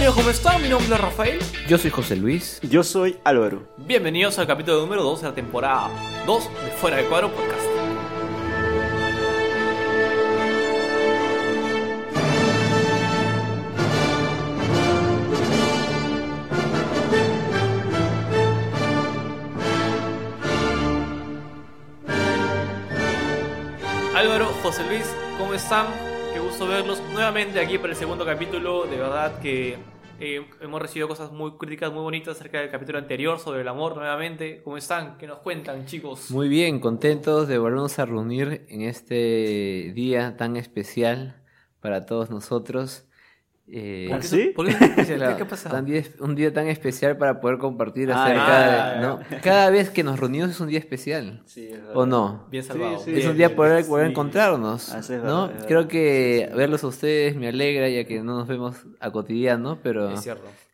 amigos? 0.00 0.14
¿Cómo 0.16 0.30
están? 0.30 0.62
Mi 0.62 0.68
nombre 0.70 0.94
es 0.94 1.00
Rafael. 1.00 1.38
Yo 1.68 1.76
soy 1.76 1.90
José 1.90 2.16
Luis. 2.16 2.58
Yo 2.62 2.82
soy 2.82 3.18
Álvaro. 3.22 3.68
Bienvenidos 3.76 4.38
al 4.38 4.46
capítulo 4.46 4.80
número 4.80 5.02
2 5.02 5.20
de 5.20 5.28
la 5.28 5.34
temporada 5.34 5.90
2 6.26 6.44
de 6.64 6.70
Fuera 6.70 6.96
de 6.96 7.04
Cuadro 7.04 7.30
Podcast. 7.30 7.66
Álvaro, 24.14 24.46
José 24.62 24.82
Luis, 24.86 25.06
¿cómo 25.38 25.52
están? 25.52 25.86
Gusto 26.50 26.66
verlos 26.66 27.00
nuevamente 27.12 27.60
aquí 27.60 27.78
para 27.78 27.92
el 27.92 27.96
segundo 27.96 28.24
capítulo. 28.24 28.84
De 28.84 28.96
verdad 28.96 29.38
que 29.38 29.78
eh, 30.18 30.44
hemos 30.60 30.82
recibido 30.82 31.06
cosas 31.06 31.30
muy 31.30 31.52
críticas, 31.52 31.92
muy 31.92 32.02
bonitas 32.02 32.36
acerca 32.36 32.58
del 32.58 32.68
capítulo 32.68 32.98
anterior 32.98 33.38
sobre 33.38 33.60
el 33.60 33.68
amor 33.68 33.94
nuevamente. 33.94 34.60
¿Cómo 34.64 34.76
están? 34.76 35.16
¿Qué 35.16 35.28
nos 35.28 35.38
cuentan, 35.38 35.86
chicos? 35.86 36.28
Muy 36.32 36.48
bien, 36.48 36.80
contentos 36.80 37.46
de 37.46 37.56
volvernos 37.58 38.00
a 38.00 38.04
reunir 38.04 38.66
en 38.68 38.82
este 38.82 39.92
día 39.94 40.36
tan 40.36 40.56
especial 40.56 41.40
para 41.78 42.04
todos 42.04 42.30
nosotros. 42.30 43.06
Eh, 43.72 44.06
¿Por 44.10 44.20
qué 44.20 44.26
¿Sí? 44.26 44.52
por 44.54 44.66
qué 44.66 44.72
es 44.72 44.80
especial? 44.80 45.18
Claro, 45.18 45.32
¿Qué, 45.36 45.36
qué 45.38 45.42
ha 45.44 45.48
pasado? 45.48 45.74
tan 45.76 45.84
día- 45.84 46.02
un 46.18 46.34
día 46.34 46.52
tan 46.52 46.66
especial 46.66 47.16
para 47.16 47.40
poder 47.40 47.58
compartir 47.58 48.10
Ah, 48.10 48.24
acerca 48.24 49.28
de... 49.30 49.40
Cada 49.40 49.70
vez 49.70 49.90
que 49.90 50.02
nos 50.02 50.18
reunimos 50.18 50.50
es 50.50 50.58
un 50.60 50.68
día 50.68 50.78
especial, 50.80 51.42
Sí, 51.46 51.68
es 51.70 51.78
¿o 51.94 52.04
no? 52.04 52.46
Bien 52.50 52.64
salvado. 52.64 52.98
Sí, 52.98 53.04
sí. 53.04 53.10
es 53.12 53.16
Bien, 53.18 53.30
un 53.30 53.36
día 53.36 53.48
bien, 53.48 53.56
poder 53.56 53.84
sí. 53.84 54.10
encontrarnos, 54.10 54.92
Ah, 54.92 54.98
es 54.98 55.10
¿no? 55.10 55.46
verdad, 55.48 55.66
Creo 55.68 55.86
que 55.88 56.42
Sí, 56.46 56.50
sí. 56.50 56.56
verlos 56.58 56.82
a 56.84 56.86
ustedes 56.88 57.36
me 57.36 57.46
alegra 57.48 57.88
ya 57.88 58.04
que 58.04 58.20
no 58.22 58.38
nos 58.38 58.48
vemos 58.48 58.76
a 58.98 59.10
cotidiano, 59.12 59.78
pero 59.82 60.16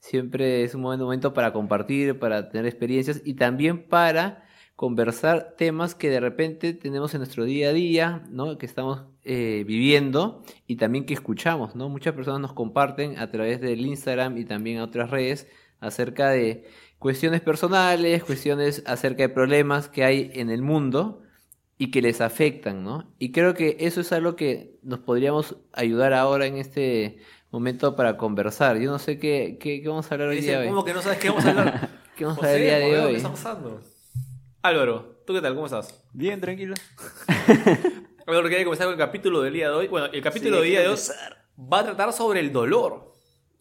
siempre 0.00 0.64
es 0.64 0.75
un 0.75 0.83
buen 0.83 0.98
momento 0.98 1.34
para 1.34 1.53
compartir, 1.53 2.19
para 2.19 2.48
tener 2.48 2.66
experiencias 2.66 3.20
y 3.25 3.34
también 3.34 3.86
para 3.88 4.45
conversar 4.77 5.55
temas 5.56 5.94
que 5.94 6.10
de 6.10 6.20
repente 6.20 6.74
tenemos 6.74 7.14
en 7.14 7.20
nuestro 7.20 7.44
día 7.44 7.70
a 7.70 7.72
día, 7.72 8.24
¿no? 8.30 8.58
Que 8.58 8.66
estamos 8.66 9.02
eh, 9.24 9.64
viviendo 9.66 10.42
y 10.66 10.77
también 10.77 11.06
que 11.06 11.14
escuchamos, 11.14 11.74
¿no? 11.74 11.88
Muchas 11.88 12.14
personas 12.14 12.41
nos 12.41 12.52
comparten 12.52 13.19
a 13.19 13.30
través 13.30 13.60
del 13.60 13.80
Instagram 13.86 14.36
y 14.38 14.44
también 14.44 14.78
a 14.78 14.84
otras 14.84 15.10
redes 15.10 15.48
acerca 15.80 16.30
de 16.30 16.64
cuestiones 16.98 17.41
personales, 17.41 18.22
cuestiones 18.24 18.82
acerca 18.86 19.22
de 19.22 19.28
problemas 19.30 19.88
que 19.88 20.04
hay 20.04 20.30
en 20.34 20.50
el 20.50 20.62
mundo 20.62 21.22
y 21.78 21.91
que 21.91 22.02
les 22.02 22.20
afectan, 22.20 22.84
¿no? 22.84 23.12
Y 23.19 23.32
creo 23.32 23.54
que 23.54 23.77
eso 23.80 24.00
es 24.00 24.12
algo 24.12 24.36
que 24.36 24.78
nos 24.82 25.00
podríamos 25.00 25.56
ayudar 25.72 26.12
ahora 26.14 26.47
en 26.47 26.56
este 26.58 27.19
momento 27.50 27.97
para 27.97 28.16
conversar. 28.16 28.78
Yo 28.78 28.91
no 28.91 28.98
sé 28.98 29.19
qué, 29.19 29.58
qué, 29.60 29.82
qué 29.82 29.88
vamos 29.88 30.10
a 30.10 30.14
hablar 30.14 30.28
hoy 30.28 30.36
Dice, 30.36 30.58
día 30.58 30.66
¿Cómo 30.66 30.80
hoy. 30.80 30.86
que 30.86 30.94
no 30.94 31.02
sabes 31.02 31.19
qué 31.19 31.28
vamos 31.30 31.44
a 31.47 31.50
hablar? 31.50 31.91
¿Qué 32.16 32.24
vamos 32.24 32.42
a 32.42 32.47
hablar 32.47 32.56
el 32.56 32.62
día 32.62 32.78
de 32.78 32.91
¿Qué 32.91 32.98
hoy? 33.00 33.16
está 33.16 33.30
pasando? 33.30 33.95
Álvaro, 34.67 35.22
¿tú 35.27 35.33
qué 35.34 35.41
tal? 35.41 35.55
¿Cómo 35.55 35.67
estás? 35.67 36.03
Bien, 36.12 36.41
tranquilo. 36.41 36.75
Álvaro, 38.27 38.48
quería 38.48 38.64
comenzar 38.64 38.86
con 38.86 38.95
el 38.95 38.98
capítulo 38.98 39.41
del 39.42 39.53
día 39.55 39.69
de 39.69 39.75
hoy. 39.75 39.89
Bueno, 39.89 40.06
el 40.12 40.20
capítulo 40.22 40.56
Sí, 40.56 40.61
del 40.62 40.70
día 40.70 40.81
de 40.81 40.89
hoy 40.89 40.98
va 41.72 41.81
a 41.81 41.84
tratar 41.84 42.12
sobre 42.12 42.41
el 42.41 42.53
dolor, 42.53 43.12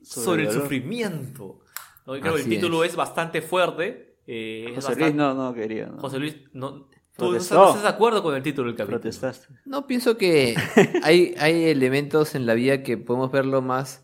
sobre, 0.01 0.25
Sobre 0.25 0.41
el 0.41 0.47
el 0.47 0.53
dolor. 0.53 0.63
sufrimiento. 0.63 1.59
¿no? 2.07 2.13
Creo 2.19 2.35
que 2.35 2.41
el 2.41 2.49
título 2.49 2.83
es. 2.83 2.91
es, 2.91 2.95
bastante 2.95 3.41
fuerte. 3.41 4.17
eh, 4.27 4.65
José 4.69 4.75
bastante- 4.75 5.01
Luis 5.03 5.15
no, 5.15 5.33
no 5.33 5.53
quería. 5.53 5.85
No. 5.87 5.99
José 5.99 6.19
Luis, 6.19 6.35
no, 6.53 6.87
tú 7.15 7.31
no 7.31 7.37
estás 7.37 7.81
de 7.83 7.87
acuerdo 7.87 8.23
con 8.23 8.35
el 8.35 8.41
título 8.41 8.67
del 8.67 8.75
capítulo. 8.75 8.99
Protestaste. 9.01 9.47
No, 9.65 9.85
pienso 9.85 10.17
que 10.17 10.55
hay, 11.03 11.35
hay 11.37 11.65
elementos 11.65 12.33
en 12.35 12.45
la 12.47 12.55
vida 12.55 12.81
que 12.81 12.97
podemos 12.97 13.31
verlo 13.31 13.61
más 13.61 14.03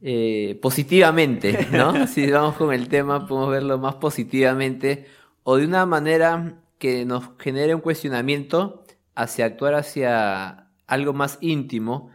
eh, 0.00 0.58
positivamente, 0.60 1.68
¿no? 1.70 2.06
Si 2.08 2.28
vamos 2.28 2.56
con 2.56 2.72
el 2.74 2.88
tema, 2.88 3.26
podemos 3.28 3.50
verlo 3.52 3.78
más 3.78 3.94
positivamente 3.96 5.06
o 5.44 5.56
de 5.56 5.66
una 5.66 5.86
manera 5.86 6.60
que 6.78 7.04
nos 7.04 7.30
genere 7.38 7.74
un 7.74 7.80
cuestionamiento 7.80 8.84
hacia 9.14 9.44
actuar 9.44 9.74
hacia 9.74 10.68
algo 10.86 11.12
más 11.12 11.38
íntimo. 11.40 12.10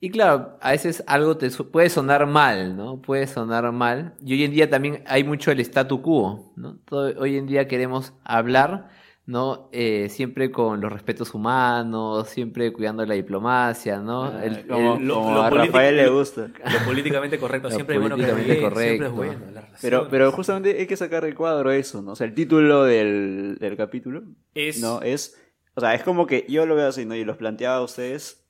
Y 0.00 0.10
claro, 0.10 0.58
a 0.60 0.72
veces 0.72 1.02
algo 1.06 1.36
te 1.36 1.50
puede 1.50 1.88
sonar 1.88 2.26
mal, 2.26 2.76
¿no? 2.76 3.00
Puede 3.00 3.26
sonar 3.26 3.70
mal. 3.72 4.14
Y 4.24 4.34
hoy 4.34 4.44
en 4.44 4.52
día 4.52 4.70
también 4.70 5.02
hay 5.06 5.24
mucho 5.24 5.50
el 5.50 5.60
statu 5.60 6.02
quo, 6.02 6.52
¿no? 6.56 6.78
Hoy 6.90 7.36
en 7.36 7.46
día 7.46 7.66
queremos 7.66 8.12
hablar, 8.24 8.90
¿no? 9.26 9.68
Eh, 9.72 10.08
siempre 10.08 10.50
con 10.52 10.80
los 10.80 10.92
respetos 10.92 11.34
humanos, 11.34 12.28
siempre 12.28 12.72
cuidando 12.72 13.04
la 13.04 13.14
diplomacia, 13.14 13.98
¿no? 13.98 14.24
Ah, 14.26 14.44
El- 14.44 14.66
como 14.66 14.96
el- 14.96 15.06
lo- 15.06 15.14
como 15.14 15.34
lo 15.34 15.42
a 15.42 15.50
Rafael 15.50 15.96
le 15.96 16.08
gusta. 16.08 16.42
Lo 16.48 16.84
políticamente 16.86 17.38
correcto, 17.38 17.68
Lo 17.70 17.74
siempre 17.74 17.96
es 17.96 18.00
bueno 18.02 18.16
que 18.16 18.22
políticamente 18.22 18.54
bien, 18.60 18.74
siempre 18.76 19.06
es 19.06 19.12
correcto. 19.12 19.14
bueno. 19.50 19.68
Pero, 19.82 20.08
pero 20.08 20.32
justamente 20.32 20.78
hay 20.78 20.86
que 20.86 20.96
sacar 20.96 21.24
el 21.24 21.34
cuadro 21.34 21.70
eso, 21.72 22.02
¿no? 22.02 22.12
O 22.12 22.16
sea, 22.16 22.26
el 22.26 22.34
título 22.34 22.84
del, 22.84 23.56
del 23.60 23.76
capítulo, 23.76 24.22
es, 24.54 24.80
¿no? 24.80 25.02
Es, 25.02 25.36
o 25.74 25.80
sea, 25.80 25.94
es 25.94 26.02
como 26.02 26.26
que 26.26 26.46
yo 26.48 26.64
lo 26.64 26.76
veo 26.76 26.86
así, 26.88 27.04
¿no? 27.04 27.14
Y 27.14 27.24
los 27.24 27.36
planteaba 27.36 27.76
a 27.78 27.82
ustedes 27.82 28.46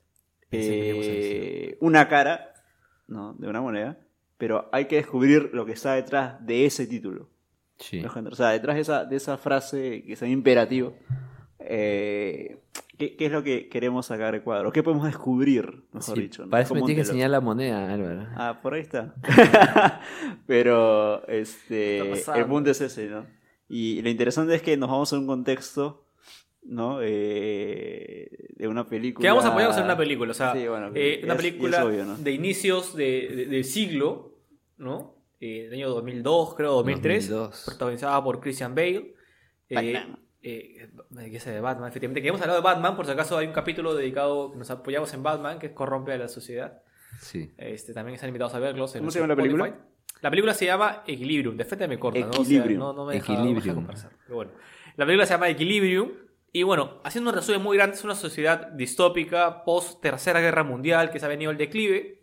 eh, 0.52 1.76
una 1.80 2.08
cara, 2.08 2.52
¿no? 3.08 3.34
De 3.38 3.48
una 3.48 3.60
moneda, 3.60 3.98
pero 4.38 4.68
hay 4.72 4.84
que 4.86 4.96
descubrir 4.96 5.50
lo 5.52 5.64
que 5.66 5.72
está 5.72 5.94
detrás 5.94 6.44
de 6.46 6.66
ese 6.66 6.86
título. 6.86 7.28
Sí. 7.78 8.02
O 8.04 8.34
sea, 8.34 8.50
detrás 8.50 8.76
de 8.76 8.82
esa, 8.82 9.04
de 9.04 9.16
esa 9.16 9.36
frase 9.36 10.02
que 10.06 10.14
es 10.14 10.22
un 10.22 10.28
imperativo, 10.30 10.94
eh, 11.58 12.58
¿qué, 12.96 13.16
qué 13.16 13.26
es 13.26 13.32
lo 13.32 13.42
que 13.42 13.68
queremos 13.68 14.06
sacar 14.06 14.32
de 14.34 14.40
cuadro? 14.42 14.72
¿Qué 14.72 14.82
podemos 14.82 15.06
descubrir, 15.06 15.82
mejor 15.92 16.14
Sí, 16.16 16.22
dicho? 16.22 16.44
¿no? 16.44 16.50
Para 16.50 16.62
eso 16.62 16.74
me 16.74 16.80
tienes 16.82 16.96
que 17.06 17.10
enseñar 17.12 17.30
la 17.30 17.40
moneda, 17.40 17.92
Álvaro. 17.92 18.26
Ah, 18.36 18.60
por 18.62 18.74
ahí 18.74 18.80
está. 18.80 19.14
Pero 20.46 21.26
este, 21.28 22.12
Está 22.12 22.36
el 22.38 22.46
punto 22.46 22.70
es 22.70 22.80
ese, 22.80 23.08
¿no? 23.08 23.26
Y 23.68 24.00
lo 24.02 24.08
interesante 24.10 24.54
es 24.54 24.62
que 24.62 24.76
nos 24.76 24.88
vamos 24.90 25.12
a 25.12 25.18
un 25.18 25.26
contexto, 25.26 26.06
¿no? 26.62 26.98
Eh, 27.02 28.28
de 28.56 28.68
una 28.68 28.86
película. 28.86 29.22
Que 29.24 29.28
vamos 29.28 29.44
a 29.44 29.48
apoyarnos 29.48 29.76
en 29.78 29.84
una 29.84 29.96
película, 29.96 30.30
o 30.30 30.34
sea, 30.34 30.52
Sí, 30.54 30.66
bueno, 30.68 30.90
eh, 30.94 31.16
es- 31.18 31.24
una 31.24 31.34
es 31.34 31.42
película 31.42 31.84
obvio, 31.84 32.04
¿no? 32.04 32.16
de 32.16 32.30
inicios 32.32 32.94
de, 32.96 33.28
de- 33.34 33.46
del 33.46 33.64
siglo, 33.64 34.38
¿no? 34.78 35.15
Eh, 35.40 35.64
del 35.64 35.74
año 35.74 35.90
2002, 35.90 36.54
creo, 36.54 36.72
2003, 36.72 37.28
2002. 37.28 37.62
protagonizada 37.66 38.24
por 38.24 38.40
Christian 38.40 38.74
Bale. 38.74 39.14
Eh, 39.68 39.74
Batman. 39.94 40.18
eh, 40.42 40.88
¿Qué 41.30 41.40
sé 41.40 41.50
de 41.50 41.60
Batman? 41.60 41.88
Efectivamente, 41.90 42.22
que 42.22 42.28
hemos 42.28 42.40
hablado 42.40 42.60
de 42.60 42.64
Batman, 42.64 42.96
por 42.96 43.04
si 43.06 43.12
acaso 43.12 43.36
hay 43.36 43.46
un 43.46 43.52
capítulo 43.52 43.94
dedicado 43.94 44.52
que 44.52 44.58
nos 44.58 44.70
apoyamos 44.70 45.12
en 45.14 45.22
Batman, 45.22 45.58
que 45.58 45.66
es 45.66 45.72
Corrompe 45.72 46.12
a 46.12 46.18
la 46.18 46.28
Sociedad. 46.28 46.82
Sí. 47.20 47.52
Este, 47.58 47.92
también 47.94 48.14
están 48.14 48.28
invitados 48.28 48.54
a 48.54 48.58
verlos. 48.58 48.94
en 48.94 49.00
¿Cómo 49.00 49.10
se 49.10 49.18
llama 49.20 49.34
la 49.34 49.36
película? 49.36 49.66
Spotify. 49.66 49.88
La 50.22 50.30
película 50.30 50.54
se 50.54 50.64
llama 50.66 51.02
Equilibrium. 51.06 51.56
De 51.56 51.64
frente 51.64 51.86
me 51.88 51.98
corta, 51.98 52.20
¿no? 52.20 52.28
O 52.28 52.32
sea, 52.32 52.42
Equilibrium. 52.42 52.78
no, 52.80 52.92
no 52.94 53.04
me 53.04 53.14
deja, 53.14 53.32
no 53.32 53.38
me 53.38 53.40
deja 53.40 53.48
Equilibrium. 53.50 53.74
conversar. 53.76 54.10
Pero 54.24 54.36
bueno. 54.36 54.52
La 54.96 55.04
película 55.04 55.26
se 55.26 55.34
llama 55.34 55.48
Equilibrium. 55.50 56.12
Y 56.52 56.62
bueno, 56.62 57.00
haciendo 57.04 57.28
un 57.30 57.36
resumen 57.36 57.60
muy 57.62 57.76
grande, 57.76 57.96
es 57.96 58.04
una 58.04 58.14
sociedad 58.14 58.68
distópica 58.72 59.62
post 59.64 60.00
Tercera 60.00 60.40
Guerra 60.40 60.64
Mundial 60.64 61.10
que 61.10 61.18
se 61.20 61.26
ha 61.26 61.28
venido 61.28 61.50
al 61.50 61.58
declive. 61.58 62.15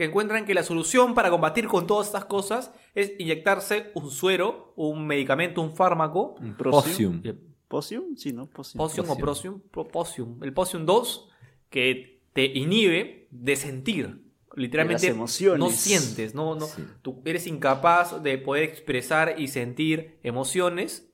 Que 0.00 0.06
encuentran 0.06 0.46
que 0.46 0.54
la 0.54 0.62
solución 0.62 1.12
para 1.12 1.28
combatir 1.28 1.68
con 1.68 1.86
todas 1.86 2.06
estas 2.06 2.24
cosas 2.24 2.72
es 2.94 3.12
inyectarse 3.18 3.90
un 3.94 4.10
suero, 4.10 4.72
un 4.74 5.06
medicamento, 5.06 5.60
un 5.60 5.76
fármaco. 5.76 6.36
Un 6.40 6.56
Prosium. 6.56 7.20
Posium. 7.20 7.36
¿Potion? 7.68 8.16
Sí, 8.16 8.32
¿no? 8.32 8.46
Potion 8.46 8.80
o 8.80 8.88
Prosium. 8.88 9.18
Prosium, 9.18 9.60
Pro- 9.70 9.88
Posium. 9.88 10.42
El 10.42 10.54
Posium 10.54 10.86
2 10.86 11.28
que 11.68 12.22
te 12.32 12.46
inhibe 12.46 13.28
de 13.30 13.56
sentir. 13.56 14.24
Literalmente 14.56 15.04
De 15.04 15.12
emociones. 15.12 15.58
no 15.60 15.68
sientes, 15.68 16.34
no, 16.34 16.54
no, 16.54 16.64
Sí. 16.64 16.82
tú 17.02 17.20
eres 17.26 17.46
incapaz 17.46 18.22
de 18.22 18.38
poder 18.38 18.62
expresar 18.62 19.34
y 19.38 19.48
sentir 19.48 20.18
emociones. 20.22 21.12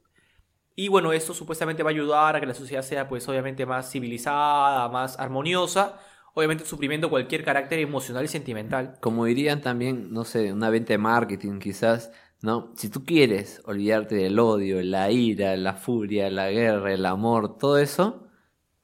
Y 0.77 0.87
bueno, 0.87 1.13
esto 1.13 1.35
supuestamente 1.35 1.83
va 1.83 1.91
a 1.91 1.93
ayudar 1.93 2.37
a 2.37 2.41
que 2.41 2.47
la 2.47 2.55
sociedad 2.55 2.83
sea 2.83 3.09
pues 3.09 3.28
obviamente 3.28 3.66
más 3.66 3.91
civilizada, 3.91 4.89
más 4.91 5.19
armoniosa, 5.19 5.99
obviamente 6.36 6.66
suprimiendo 6.66 7.09
cualquier 7.09 7.42
carácter 7.42 7.78
emocional 7.78 8.22
y 8.22 8.28
sentimental. 8.28 8.98
Como 9.00 9.24
dirían 9.24 9.62
también, 9.62 10.12
no 10.12 10.24
sé, 10.24 10.53
una 10.53 10.68
venta 10.68 10.92
de 10.92 10.98
marketing 10.98 11.59
quizás, 11.59 12.12
¿no? 12.42 12.74
Si 12.77 12.91
tú 12.91 13.06
quieres 13.06 13.62
olvidarte 13.65 14.16
del 14.16 14.38
odio, 14.38 14.83
la 14.83 15.10
ira, 15.10 15.56
la 15.56 15.72
furia, 15.72 16.28
la 16.30 16.50
guerra, 16.50 16.92
el 16.92 17.06
amor, 17.06 17.56
todo 17.56 17.78
eso, 17.78 18.28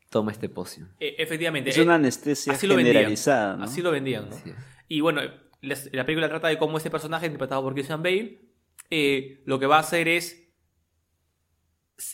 toma 0.09 0.33
este 0.33 0.49
poción. 0.49 0.95
E- 0.99 1.15
efectivamente. 1.19 1.69
Es 1.69 1.77
eh, 1.77 1.83
una 1.83 1.97
anestesia 1.97 2.55
así 2.55 2.67
lo 2.67 2.75
vendían. 2.75 2.95
generalizada, 2.95 3.57
¿no? 3.59 3.65
Así 3.65 3.83
lo 3.83 3.91
vendían, 3.91 4.31
¿no? 4.31 4.35
Así 4.35 4.49
es. 4.49 4.57
Y 4.89 5.03
bueno, 5.03 5.21
la 5.61 6.07
película 6.07 6.31
trata 6.31 6.49
de 6.49 6.57
cómo 6.57 6.79
este 6.79 6.91
personaje, 6.91 7.27
interpretado 7.27 7.63
por 7.63 7.75
Christian 7.75 8.03
Bale, 8.03 8.41
eh, 8.89 9.43
lo 9.45 9.59
que 9.59 9.67
va 9.67 9.77
a 9.77 9.81
hacer 9.81 10.09
es 10.09 10.55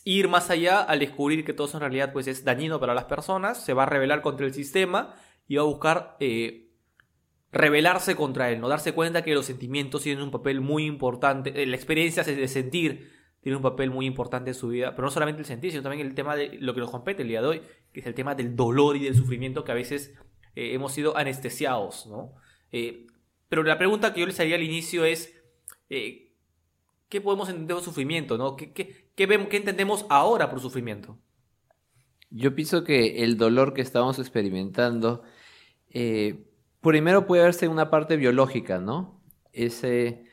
ir 0.04 0.26
más 0.26 0.50
allá 0.50 0.80
al 0.80 0.98
descubrir 0.98 1.44
que 1.44 1.52
todo 1.52 1.68
eso 1.68 1.76
en 1.76 1.82
realidad 1.82 2.12
pues, 2.12 2.26
es 2.26 2.44
dañino 2.44 2.80
para 2.80 2.92
las 2.92 3.04
personas, 3.04 3.62
se 3.64 3.72
va 3.72 3.84
a 3.84 3.86
rebelar 3.86 4.20
contra 4.20 4.44
el 4.44 4.52
sistema 4.52 5.14
y 5.48 5.56
va 5.56 5.62
a 5.62 5.66
buscar 5.66 6.16
eh, 6.20 6.68
rebelarse 7.50 8.14
contra 8.14 8.50
él, 8.50 8.60
no 8.60 8.68
darse 8.68 8.92
cuenta 8.92 9.22
que 9.22 9.34
los 9.34 9.46
sentimientos 9.46 10.02
tienen 10.02 10.22
un 10.22 10.30
papel 10.30 10.60
muy 10.60 10.84
importante, 10.84 11.62
eh, 11.62 11.66
la 11.66 11.74
experiencia 11.74 12.22
de 12.22 12.46
sentir 12.46 13.10
tiene 13.40 13.56
un 13.56 13.62
papel 13.62 13.90
muy 13.90 14.04
importante 14.06 14.50
en 14.50 14.54
su 14.54 14.68
vida, 14.68 14.94
pero 14.94 15.06
no 15.06 15.10
solamente 15.10 15.40
el 15.40 15.46
sentir, 15.46 15.70
sino 15.70 15.82
también 15.82 16.06
el 16.06 16.14
tema 16.14 16.36
de 16.36 16.58
lo 16.60 16.74
que 16.74 16.80
nos 16.80 16.90
compete 16.90 17.22
el 17.22 17.28
día 17.28 17.40
de 17.40 17.48
hoy, 17.48 17.62
que 17.92 18.00
es 18.00 18.06
el 18.06 18.14
tema 18.14 18.34
del 18.34 18.54
dolor 18.54 18.96
y 18.96 19.04
del 19.04 19.14
sufrimiento 19.14 19.64
que 19.64 19.72
a 19.72 19.76
veces 19.76 20.14
eh, 20.54 20.74
hemos 20.74 20.92
sido 20.92 21.16
anestesiados, 21.16 22.06
¿no? 22.06 22.34
Pero 23.48 23.62
la 23.62 23.78
pregunta 23.78 24.12
que 24.12 24.20
yo 24.20 24.26
les 24.26 24.38
haría 24.40 24.56
al 24.56 24.62
inicio 24.62 25.06
es, 25.06 25.34
¿qué 25.88 27.20
podemos 27.22 27.48
entender 27.48 27.76
por 27.76 27.84
sufrimiento? 27.84 28.36
¿no? 28.36 28.56
¿Qué, 28.56 28.72
qué, 28.72 29.10
qué 29.14 29.24
vemos, 29.24 29.48
¿Qué 29.48 29.56
entendemos 29.56 30.04
ahora 30.10 30.50
por 30.50 30.60
sufrimiento? 30.60 31.18
Yo 32.30 32.54
pienso 32.54 32.84
que 32.84 33.24
el 33.24 33.38
dolor 33.38 33.72
que 33.72 33.80
estamos 33.80 34.18
experimentando, 34.18 35.22
eh, 35.90 36.44
primero 36.80 37.26
puede 37.26 37.42
verse 37.42 37.68
una 37.68 37.90
parte 37.90 38.16
biológica, 38.16 38.78
¿no? 38.78 39.20
Ese 39.52 40.24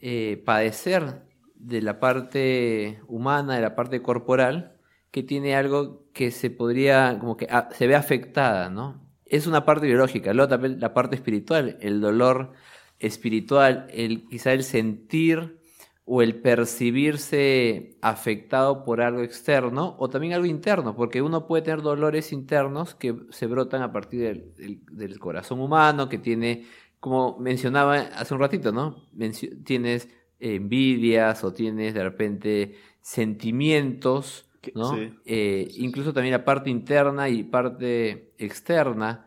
eh, 0.00 0.42
padecer 0.44 1.22
de 1.54 1.82
la 1.82 2.00
parte 2.00 3.00
humana, 3.06 3.56
de 3.56 3.62
la 3.62 3.74
parte 3.74 4.02
corporal, 4.02 4.76
que 5.10 5.22
tiene 5.22 5.54
algo 5.54 6.06
que 6.12 6.30
se 6.30 6.50
podría, 6.50 7.18
como 7.18 7.36
que 7.36 7.46
ah, 7.50 7.68
se 7.72 7.86
ve 7.86 7.96
afectada, 7.96 8.70
¿no? 8.70 9.06
Es 9.26 9.46
una 9.46 9.64
parte 9.64 9.86
biológica, 9.86 10.32
luego 10.32 10.48
también 10.48 10.80
la 10.80 10.94
parte 10.94 11.16
espiritual, 11.16 11.78
el 11.80 12.00
dolor 12.00 12.52
espiritual, 12.98 13.86
el, 13.90 14.26
quizá 14.28 14.52
el 14.52 14.64
sentir 14.64 15.59
o 16.12 16.22
el 16.22 16.40
percibirse 16.40 17.96
afectado 18.02 18.84
por 18.84 19.00
algo 19.00 19.22
externo 19.22 19.94
o 19.98 20.08
también 20.08 20.32
algo 20.32 20.46
interno, 20.46 20.96
porque 20.96 21.22
uno 21.22 21.46
puede 21.46 21.62
tener 21.62 21.82
dolores 21.82 22.32
internos 22.32 22.96
que 22.96 23.14
se 23.30 23.46
brotan 23.46 23.82
a 23.82 23.92
partir 23.92 24.20
del, 24.22 24.54
del- 24.56 24.80
del 24.90 25.18
corazón 25.20 25.60
humano, 25.60 26.08
que 26.08 26.18
tiene, 26.18 26.64
como 26.98 27.38
mencionaba 27.38 27.94
hace 27.96 28.34
un 28.34 28.40
ratito, 28.40 28.72
¿no? 28.72 29.06
Mencio- 29.14 29.56
tienes 29.64 30.08
envidias 30.40 31.44
o 31.44 31.52
tienes 31.52 31.94
de 31.94 32.02
repente 32.02 32.74
sentimientos, 33.02 34.46
¿no? 34.74 34.96
sí. 34.96 35.12
Eh, 35.24 35.68
incluso 35.76 36.12
también 36.12 36.32
la 36.32 36.44
parte 36.44 36.70
interna 36.70 37.28
y 37.28 37.44
parte 37.44 38.32
externa. 38.38 39.26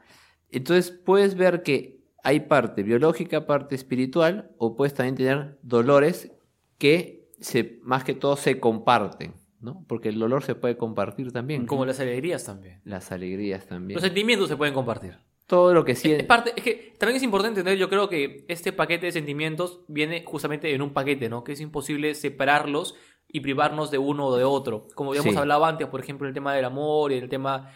Entonces 0.51 0.91
puedes 0.91 1.35
ver 1.35 1.63
que 1.63 2.03
hay 2.23 2.41
parte 2.41 2.83
biológica, 2.83 3.45
parte 3.47 3.75
espiritual, 3.75 4.51
o 4.57 4.75
puedes 4.75 4.93
también 4.93 5.15
tener 5.15 5.57
dolores 5.61 6.31
que 6.77 7.29
se, 7.39 7.79
más 7.83 8.03
que 8.03 8.13
todo 8.13 8.35
se 8.35 8.59
comparten, 8.59 9.33
¿no? 9.59 9.83
Porque 9.87 10.09
el 10.09 10.19
dolor 10.19 10.43
se 10.43 10.55
puede 10.55 10.77
compartir 10.77 11.31
también. 11.31 11.65
Como 11.65 11.85
las 11.85 11.99
alegrías 11.99 12.43
también. 12.45 12.81
Las 12.83 13.11
alegrías 13.11 13.65
también. 13.67 13.95
Los 13.95 14.03
sentimientos 14.03 14.47
se 14.49 14.57
pueden 14.57 14.73
compartir. 14.73 15.17
todo 15.45 15.73
lo 15.73 15.83
que 15.85 15.91
Es, 15.91 15.99
sientes. 15.99 16.25
parte, 16.25 16.53
es 16.55 16.63
que 16.63 16.93
también 16.97 17.17
es 17.17 17.23
importante 17.23 17.59
entender, 17.59 17.77
yo 17.77 17.89
creo 17.89 18.07
que 18.09 18.45
este 18.47 18.71
paquete 18.71 19.07
de 19.07 19.11
sentimientos 19.11 19.81
viene 19.87 20.23
justamente 20.25 20.73
en 20.73 20.81
un 20.81 20.93
paquete, 20.93 21.27
¿no? 21.29 21.43
Que 21.43 21.51
es 21.51 21.59
imposible 21.59 22.15
separarlos 22.15 22.95
y 23.27 23.41
privarnos 23.41 23.91
de 23.91 23.97
uno 23.97 24.27
o 24.27 24.37
de 24.37 24.45
otro. 24.45 24.87
Como 24.95 25.11
habíamos 25.11 25.33
Sí. 25.33 25.37
hablado 25.37 25.65
antes, 25.65 25.87
por 25.87 25.99
ejemplo, 25.99 26.27
el 26.27 26.33
tema 26.33 26.53
del 26.55 26.65
amor 26.65 27.11
y 27.11 27.15
el 27.15 27.27
tema, 27.29 27.69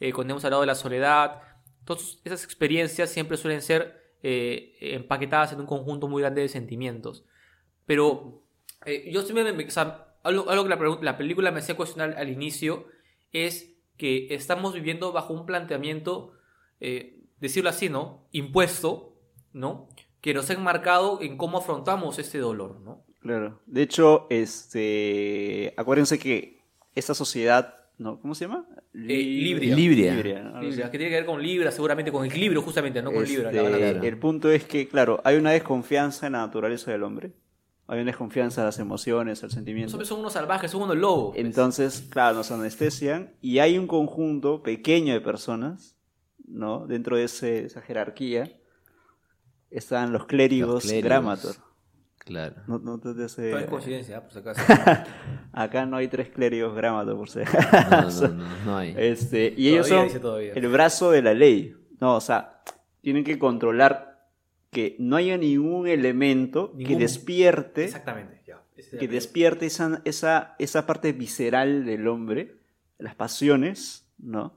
eh, 0.00 0.12
cuando 0.12 0.32
hemos 0.32 0.44
hablado 0.44 0.62
de 0.62 0.66
la 0.66 0.74
soledad. 0.74 1.40
Todas 1.84 2.20
esas 2.24 2.44
experiencias 2.44 3.08
siempre 3.10 3.36
suelen 3.36 3.62
ser 3.62 4.00
eh, 4.24 4.76
empaquetadas 4.80 5.52
en 5.52 5.60
un 5.60 5.66
conjunto 5.66 6.06
muy 6.08 6.22
grande 6.22 6.42
de 6.42 6.48
sentimientos. 6.48 7.24
Pero 7.86 8.41
eh, 8.86 9.10
yo 9.12 9.22
siempre 9.22 9.52
me, 9.52 9.64
o 9.64 9.70
sea, 9.70 10.06
algo, 10.22 10.48
algo 10.50 10.64
que 10.64 10.70
la, 10.70 10.98
la 11.02 11.16
película 11.18 11.50
me 11.50 11.60
hacía 11.60 11.76
cuestionar 11.76 12.14
al 12.16 12.28
inicio 12.28 12.86
es 13.32 13.74
que 13.96 14.34
estamos 14.34 14.74
viviendo 14.74 15.12
bajo 15.12 15.32
un 15.34 15.46
planteamiento, 15.46 16.32
eh, 16.80 17.20
decirlo 17.40 17.70
así, 17.70 17.88
¿no? 17.88 18.26
Impuesto, 18.32 19.14
¿no? 19.52 19.88
Que 20.20 20.34
nos 20.34 20.48
ha 20.50 20.54
enmarcado 20.54 21.20
en 21.22 21.36
cómo 21.36 21.58
afrontamos 21.58 22.18
este 22.18 22.38
dolor, 22.38 22.80
¿no? 22.80 23.04
Claro. 23.20 23.60
De 23.66 23.82
hecho, 23.82 24.26
este, 24.30 25.74
acuérdense 25.76 26.18
que 26.18 26.58
esta 26.94 27.14
sociedad, 27.14 27.76
¿no? 27.98 28.20
¿Cómo 28.20 28.34
se 28.34 28.46
llama? 28.46 28.66
Li- 28.92 29.42
Libria. 29.44 29.74
Libria. 29.76 30.42
¿no? 30.42 30.48
Algo 30.56 30.60
Libra, 30.70 30.84
así. 30.86 30.92
que 30.92 30.98
tiene 30.98 31.10
que 31.10 31.16
ver 31.16 31.26
con 31.26 31.42
Libra, 31.42 31.70
seguramente 31.70 32.10
con 32.12 32.24
equilibrio, 32.26 32.62
justamente, 32.62 33.00
no 33.02 33.12
con 33.12 33.24
Libra. 33.24 33.52
la 33.52 33.78
Este. 33.90 34.08
El 34.08 34.18
punto 34.18 34.50
es 34.50 34.64
que, 34.64 34.88
claro, 34.88 35.20
hay 35.24 35.36
una 35.36 35.52
desconfianza 35.52 36.26
en 36.26 36.32
la 36.32 36.40
naturaleza 36.46 36.90
del 36.90 37.02
hombre. 37.04 37.32
Hay 37.88 37.96
una 38.00 38.06
desconfianza 38.06 38.62
en 38.62 38.66
las 38.66 38.78
emociones, 38.78 39.42
al 39.42 39.50
sentimiento. 39.50 39.86
Los 39.88 39.94
hombres 39.94 40.08
son 40.08 40.20
unos 40.20 40.32
salvajes, 40.32 40.70
son 40.70 40.82
unos 40.82 40.96
lobos. 40.96 41.36
Entonces, 41.36 42.06
claro, 42.08 42.36
nos 42.36 42.50
anestesian 42.50 43.34
y 43.40 43.58
hay 43.58 43.76
un 43.76 43.86
conjunto 43.86 44.62
pequeño 44.62 45.12
de 45.12 45.20
personas, 45.20 45.96
¿no? 46.46 46.86
Dentro 46.86 47.16
de 47.16 47.24
ese- 47.24 47.64
esa 47.66 47.82
jerarquía 47.82 48.50
están 49.70 50.12
los 50.12 50.26
clérigos, 50.26 50.74
Los 50.74 50.82
clérigos. 50.84 51.04
Gramator. 51.04 51.54
Claro. 52.18 52.54
No, 52.68 52.78
no 52.78 53.00
coincidencia, 53.68 54.18
¿eh? 54.18 54.20
por 54.20 54.32
si 54.32 54.38
acaso. 54.38 54.60
Acá 55.52 55.84
no 55.86 55.96
hay 55.96 56.06
tres 56.08 56.28
clérigos 56.28 56.74
Gramator, 56.76 57.16
por 57.16 57.28
si 57.28 57.40
No, 57.40 58.10
no, 58.10 58.28
no, 58.28 58.64
no 58.64 58.76
hay. 58.76 58.94
Este, 58.96 59.52
y 59.56 59.68
ellos 59.70 59.88
Todavía, 59.88 60.54
son 60.54 60.62
el 60.64 60.68
brazo 60.70 61.10
de 61.10 61.22
la 61.22 61.34
ley. 61.34 61.74
No, 62.00 62.14
o 62.16 62.20
sea, 62.20 62.62
tienen 63.00 63.24
que 63.24 63.38
controlar 63.40 64.11
que 64.72 64.96
no 64.98 65.16
haya 65.16 65.36
ningún 65.36 65.86
elemento 65.86 66.74
que 66.78 66.96
despierte, 66.96 67.84
Exactamente, 67.84 68.42
ya. 68.46 68.64
Ese 68.74 68.96
que 68.96 69.06
despierte 69.06 69.66
esa, 69.66 70.00
esa, 70.06 70.56
esa 70.58 70.86
parte 70.86 71.12
visceral 71.12 71.84
del 71.84 72.08
hombre, 72.08 72.56
las 72.98 73.14
pasiones, 73.14 74.10
¿no? 74.18 74.56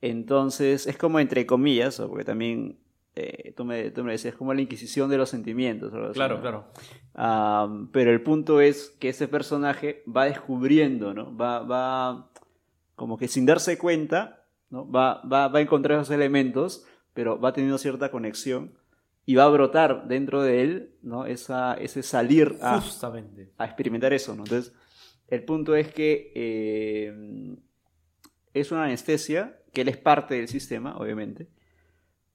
Entonces, 0.00 0.88
es 0.88 0.98
como 0.98 1.20
entre 1.20 1.46
comillas, 1.46 2.02
porque 2.08 2.24
también 2.24 2.80
eh, 3.14 3.54
tú, 3.56 3.64
me, 3.64 3.92
tú 3.92 4.02
me 4.02 4.12
decías, 4.12 4.34
como 4.34 4.52
la 4.52 4.62
inquisición 4.62 5.08
de 5.08 5.16
los 5.16 5.30
sentimientos. 5.30 5.92
o 5.94 6.12
Claro, 6.12 6.36
¿no? 6.36 6.40
claro. 7.14 7.88
Pero 7.92 8.10
el 8.10 8.22
punto 8.22 8.60
es 8.60 8.96
que 8.98 9.10
ese 9.10 9.28
personaje 9.28 10.02
va 10.04 10.24
descubriendo, 10.24 11.14
¿no? 11.14 11.36
Va, 11.36 11.60
va 11.60 12.32
como 12.96 13.16
que 13.16 13.28
sin 13.28 13.46
darse 13.46 13.78
cuenta, 13.78 14.44
¿no? 14.70 14.90
Va, 14.90 15.22
va, 15.22 15.46
va 15.46 15.60
a 15.60 15.62
encontrar 15.62 16.00
esos 16.00 16.12
elementos, 16.12 16.84
pero 17.14 17.38
va 17.38 17.52
teniendo 17.52 17.78
cierta 17.78 18.10
conexión 18.10 18.72
y 19.26 19.34
va 19.34 19.44
a 19.44 19.48
brotar 19.48 20.06
dentro 20.08 20.42
de 20.42 20.62
él, 20.62 20.90
¿no? 21.02 21.26
Esa, 21.26 21.74
ese 21.74 22.02
salir 22.02 22.56
a, 22.62 22.80
Justamente. 22.80 23.50
a 23.58 23.64
experimentar 23.66 24.12
eso, 24.12 24.34
¿no? 24.36 24.44
Entonces, 24.44 24.72
el 25.28 25.42
punto 25.44 25.74
es 25.74 25.92
que 25.92 26.32
eh, 26.34 27.56
es 28.54 28.70
una 28.72 28.84
anestesia, 28.84 29.58
que 29.72 29.80
él 29.82 29.88
es 29.88 29.96
parte 29.96 30.36
del 30.36 30.48
sistema, 30.48 30.96
obviamente, 30.96 31.48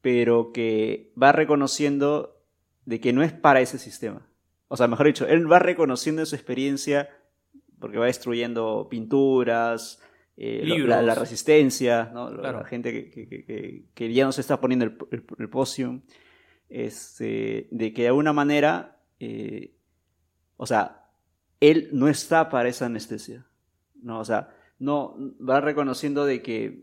pero 0.02 0.52
que 0.52 1.12
va 1.22 1.32
reconociendo 1.32 2.38
de 2.86 3.00
que 3.00 3.14
no 3.14 3.24
es 3.24 3.32
para 3.32 3.62
ese 3.62 3.78
sistema. 3.80 4.28
O 4.68 4.76
sea, 4.78 4.88
mejor 4.88 5.06
dicho, 5.08 5.26
él 5.28 5.50
va 5.52 5.60
reconociendo 5.60 6.22
en 6.22 6.26
su 6.26 6.36
experiencia, 6.36 7.10
porque 7.80 7.98
va 7.98 8.06
destruyendo 8.08 8.88
pinturas, 8.90 10.00
eh, 10.38 10.64
la, 10.88 11.02
la 11.02 11.16
resistencia, 11.16 12.10
¿no? 12.14 12.30
Claro. 12.36 12.60
la 12.60 12.66
gente 12.66 12.92
que, 12.92 13.10
que- 13.12 13.28
que- 13.28 13.46
que- 13.46 13.84
que 13.94 14.14
ya 14.14 14.26
no 14.26 14.32
se 14.32 14.42
está 14.42 14.60
poniendo 14.60 14.86
el, 14.86 14.98
el, 15.12 15.50
este, 16.72 17.68
de 17.72 17.94
que 17.94 18.04
de 18.04 18.08
alguna 18.10 18.34
manera, 18.34 19.02
eh, 19.20 19.76
o 20.58 20.66
sea, 20.66 21.10
él 21.60 21.90
no 21.94 22.08
está 22.08 22.50
para 22.50 22.70
esa 22.70 22.86
anestesia. 22.88 23.46
No, 24.02 24.20
o 24.20 24.26
sea, 24.26 24.56
no 24.80 25.16
va 25.48 25.62
reconociendo 25.62 26.26
de 26.26 26.42
que 26.42 26.82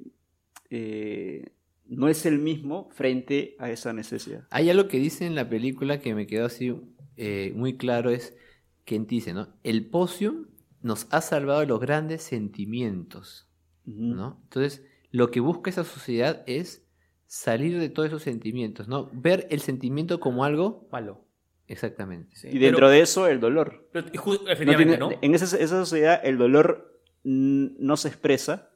eh, 0.70 1.52
no 1.86 2.08
es 2.08 2.26
el 2.26 2.38
mismo 2.38 2.88
frente 2.92 3.56
a 3.58 3.70
esa 3.70 3.90
anestesia. 3.90 4.46
Hay 4.50 4.70
algo 4.70 4.88
que 4.88 4.98
dice 4.98 5.26
en 5.26 5.34
la 5.34 5.48
película 5.48 6.00
que 6.00 6.14
me 6.14 6.26
quedó 6.26 6.46
así 6.46 6.74
eh, 7.16 7.52
muy 7.56 7.76
claro, 7.76 8.10
es 8.10 8.36
que 8.84 8.98
dice, 9.00 9.32
¿no? 9.32 9.48
El 9.64 9.86
poción 9.86 10.50
nos 10.80 11.08
ha 11.10 11.20
salvado 11.20 11.60
de 11.60 11.66
los 11.66 11.80
grandes 11.80 12.22
sentimientos. 12.22 13.48
¿no? 13.84 14.40
Entonces, 14.44 14.84
lo 15.10 15.30
que 15.30 15.40
busca 15.40 15.70
esa 15.70 15.84
sociedad 15.84 16.44
es 16.46 16.87
salir 17.28 17.78
de 17.78 17.90
todos 17.90 18.08
esos 18.08 18.22
sentimientos, 18.22 18.88
¿no? 18.88 19.08
Ver 19.12 19.46
el 19.50 19.60
sentimiento 19.60 20.18
como 20.18 20.44
algo... 20.44 20.88
Malo. 20.90 21.24
Exactamente. 21.66 22.34
Sí. 22.34 22.48
Y 22.50 22.58
dentro 22.58 22.88
de 22.88 23.00
eso, 23.02 23.26
el 23.28 23.38
dolor. 23.40 23.86
Pero, 23.92 24.06
No 24.06 24.34
efectivamente, 24.50 24.96
tiene- 24.96 24.98
¿no? 24.98 25.10
En 25.20 25.34
esa, 25.34 25.44
esa 25.58 25.84
sociedad, 25.84 26.20
el 26.24 26.38
dolor 26.38 26.98
no 27.22 27.96
se 27.98 28.08
expresa, 28.08 28.70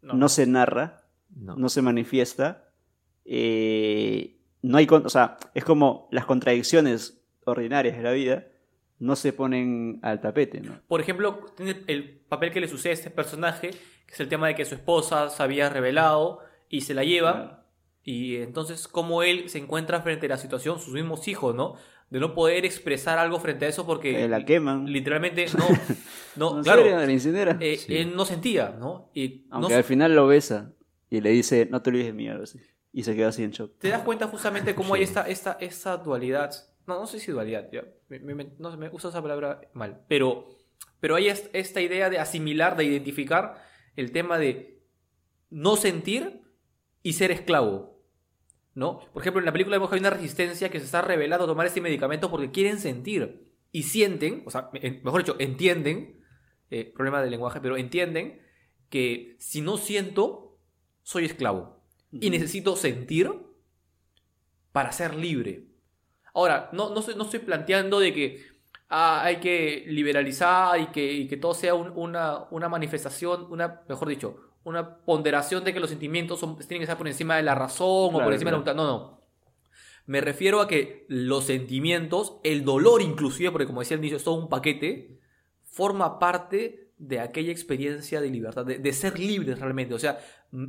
No. 0.00 0.14
no, 0.14 0.28
se 0.28 0.46
narra, 0.46 1.02
No. 1.34 1.56
no 1.56 1.68
se 1.68 1.82
manifiesta. 1.82 2.64
eh, 3.30 4.38
no 4.62 4.78
hay, 4.78 4.86
con- 4.86 5.04
o 5.04 5.08
sea, 5.10 5.36
es 5.54 5.62
como 5.64 6.08
las 6.12 6.24
contradicciones 6.24 7.20
ordinarias 7.44 7.96
de 7.96 8.02
la 8.02 8.12
vida 8.12 8.46
no 8.98 9.16
se 9.16 9.32
ponen 9.34 9.98
al 10.02 10.20
tapete, 10.20 10.60
¿no? 10.62 10.80
Por 10.88 11.00
ejemplo, 11.00 11.44
tiene 11.56 11.82
el 11.88 12.20
papel 12.28 12.50
que 12.52 12.60
le 12.60 12.68
sucede 12.68 12.92
a 12.92 12.94
este 12.94 13.10
personaje, 13.10 13.70
que 14.06 14.14
es 14.14 14.20
el 14.20 14.28
tema 14.28 14.46
de 14.48 14.54
que 14.54 14.64
su 14.64 14.74
esposa 14.76 15.28
se 15.30 15.42
había 15.42 15.68
revelado 15.68 16.40
y 16.68 16.80
se 16.82 16.94
la 16.94 17.04
lleva. 17.04 17.32
Claro. 17.32 17.58
Y 18.04 18.36
entonces, 18.36 18.88
cómo 18.88 19.22
él 19.22 19.48
se 19.50 19.58
encuentra 19.58 20.00
frente 20.00 20.26
a 20.26 20.30
la 20.30 20.36
situación, 20.38 20.78
sus 20.80 20.94
mismos 20.94 21.28
hijos, 21.28 21.54
¿no? 21.54 21.74
De 22.08 22.20
no 22.20 22.34
poder 22.34 22.64
expresar 22.64 23.18
algo 23.18 23.38
frente 23.38 23.66
a 23.66 23.68
eso 23.68 23.84
porque 23.84 24.14
Que 24.14 24.28
la 24.28 24.44
queman. 24.46 24.86
literalmente 24.90 25.44
no, 25.58 25.66
no, 26.36 26.56
¿En 26.58 26.64
claro, 26.64 26.82
serio? 26.82 26.96
¿La 26.96 27.12
incinera? 27.12 27.58
eh, 27.60 27.76
Sí. 27.76 27.96
él 27.98 28.16
no 28.16 28.24
sentía, 28.24 28.70
¿no? 28.78 29.10
Y 29.12 29.44
no 29.50 29.56
Aunque 29.56 29.74
al 29.74 29.84
final 29.84 30.14
lo 30.14 30.26
besa 30.26 30.72
y 31.10 31.20
le 31.20 31.30
dice, 31.30 31.68
no 31.70 31.82
te 31.82 31.90
olvides 31.90 32.06
de 32.06 32.12
mí, 32.14 32.28
algo 32.28 32.44
así. 32.44 32.58
Y 32.94 33.02
se 33.02 33.14
queda 33.14 33.28
así 33.28 33.42
en 33.44 33.50
shock. 33.50 33.78
te 33.78 33.88
das 33.90 34.02
cuenta 34.02 34.26
justamente 34.26 34.74
cómo 34.74 34.94
hay 34.94 35.00
Sí. 35.02 35.10
esta, 35.10 35.28
esta, 35.28 35.52
esta 35.60 35.96
dualidad. 35.98 36.50
No, 36.86 36.98
no 36.98 37.06
sé 37.06 37.20
si 37.20 37.30
dualidad, 37.30 37.68
ya, 37.70 37.84
me, 38.08 38.18
me- 38.20 38.52
no 38.58 38.70
sé, 38.70 38.78
me 38.78 38.88
uso 38.88 39.10
esa 39.10 39.20
palabra 39.20 39.60
mal, 39.74 40.00
pero, 40.08 40.48
pero 41.00 41.14
hay 41.16 41.28
est- 41.28 41.50
esta 41.52 41.82
idea 41.82 42.08
de 42.08 42.18
asimilar, 42.18 42.74
de 42.78 42.84
identificar 42.84 43.62
el 43.96 44.10
tema 44.12 44.38
de 44.38 44.80
no 45.50 45.76
sentir 45.76 46.40
y 47.08 47.12
ser 47.14 47.30
esclavo. 47.30 47.96
¿no? 48.74 49.00
Por 49.12 49.22
ejemplo, 49.22 49.40
en 49.40 49.46
la 49.46 49.52
película 49.52 49.76
vemos 49.76 49.88
que 49.90 49.96
hay 49.96 50.00
una 50.00 50.10
resistencia 50.10 50.70
que 50.70 50.78
se 50.78 50.84
está 50.86 51.02
revelando 51.02 51.44
a 51.44 51.48
tomar 51.48 51.66
este 51.66 51.80
medicamento 51.80 52.30
porque 52.30 52.50
quieren 52.50 52.78
sentir 52.78 53.52
y 53.72 53.82
sienten, 53.84 54.42
o 54.46 54.50
sea, 54.50 54.70
mejor 55.04 55.22
dicho, 55.22 55.36
entienden, 55.38 56.20
eh, 56.70 56.92
problema 56.94 57.20
del 57.20 57.30
lenguaje, 57.30 57.60
pero 57.60 57.76
entienden 57.76 58.40
que 58.88 59.36
si 59.38 59.60
no 59.62 59.76
siento, 59.78 60.58
soy 61.02 61.24
esclavo 61.24 61.82
y 62.12 62.30
necesito 62.30 62.76
sentir 62.76 63.30
para 64.72 64.92
ser 64.92 65.14
libre. 65.14 65.66
Ahora, 66.34 66.70
no, 66.72 66.90
no, 66.90 67.00
estoy, 67.00 67.14
no 67.16 67.24
estoy 67.24 67.40
planteando 67.40 68.00
de 68.00 68.12
que 68.12 68.44
ah, 68.88 69.22
hay 69.24 69.36
que 69.40 69.84
liberalizar 69.88 70.78
y 70.80 70.86
que, 70.88 71.12
y 71.12 71.28
que 71.28 71.36
todo 71.36 71.54
sea 71.54 71.74
un- 71.74 71.92
una, 71.96 72.44
una 72.50 72.68
manifestación, 72.68 73.50
una, 73.50 73.82
mejor 73.88 74.08
dicho, 74.08 74.36
una 74.68 74.98
ponderación 74.98 75.64
de 75.64 75.72
que 75.72 75.80
los 75.80 75.90
sentimientos 75.90 76.38
son- 76.40 76.56
tienen 76.58 76.78
que 76.80 76.84
estar 76.84 76.98
por 76.98 77.08
encima 77.08 77.36
de 77.36 77.42
la 77.42 77.54
razón 77.54 77.86
o 78.06 78.10
Claro, 78.10 78.24
por 78.24 78.32
encima 78.32 78.50
claro. 78.50 78.64
de 78.64 78.66
la 78.66 78.72
voluntad. 78.74 78.96
No, 78.98 79.10
no. 79.12 79.18
Me 80.06 80.20
refiero 80.20 80.60
a 80.60 80.68
que 80.68 81.04
los 81.08 81.44
sentimientos, 81.44 82.38
el 82.42 82.64
dolor 82.64 83.02
inclusive, 83.02 83.50
porque 83.50 83.66
como 83.66 83.80
decía 83.80 83.96
el 83.96 84.00
inicio, 84.00 84.16
es 84.16 84.24
todo 84.24 84.36
un 84.36 84.48
paquete, 84.48 85.18
forma 85.64 86.18
parte 86.18 86.92
de 86.96 87.20
aquella 87.20 87.52
experiencia 87.52 88.20
de 88.20 88.30
libertad, 88.30 88.64
de, 88.64 88.78
de 88.78 88.92
ser 88.92 89.18
libres 89.18 89.60
realmente. 89.60 89.94
O 89.94 89.98
sea, 89.98 90.18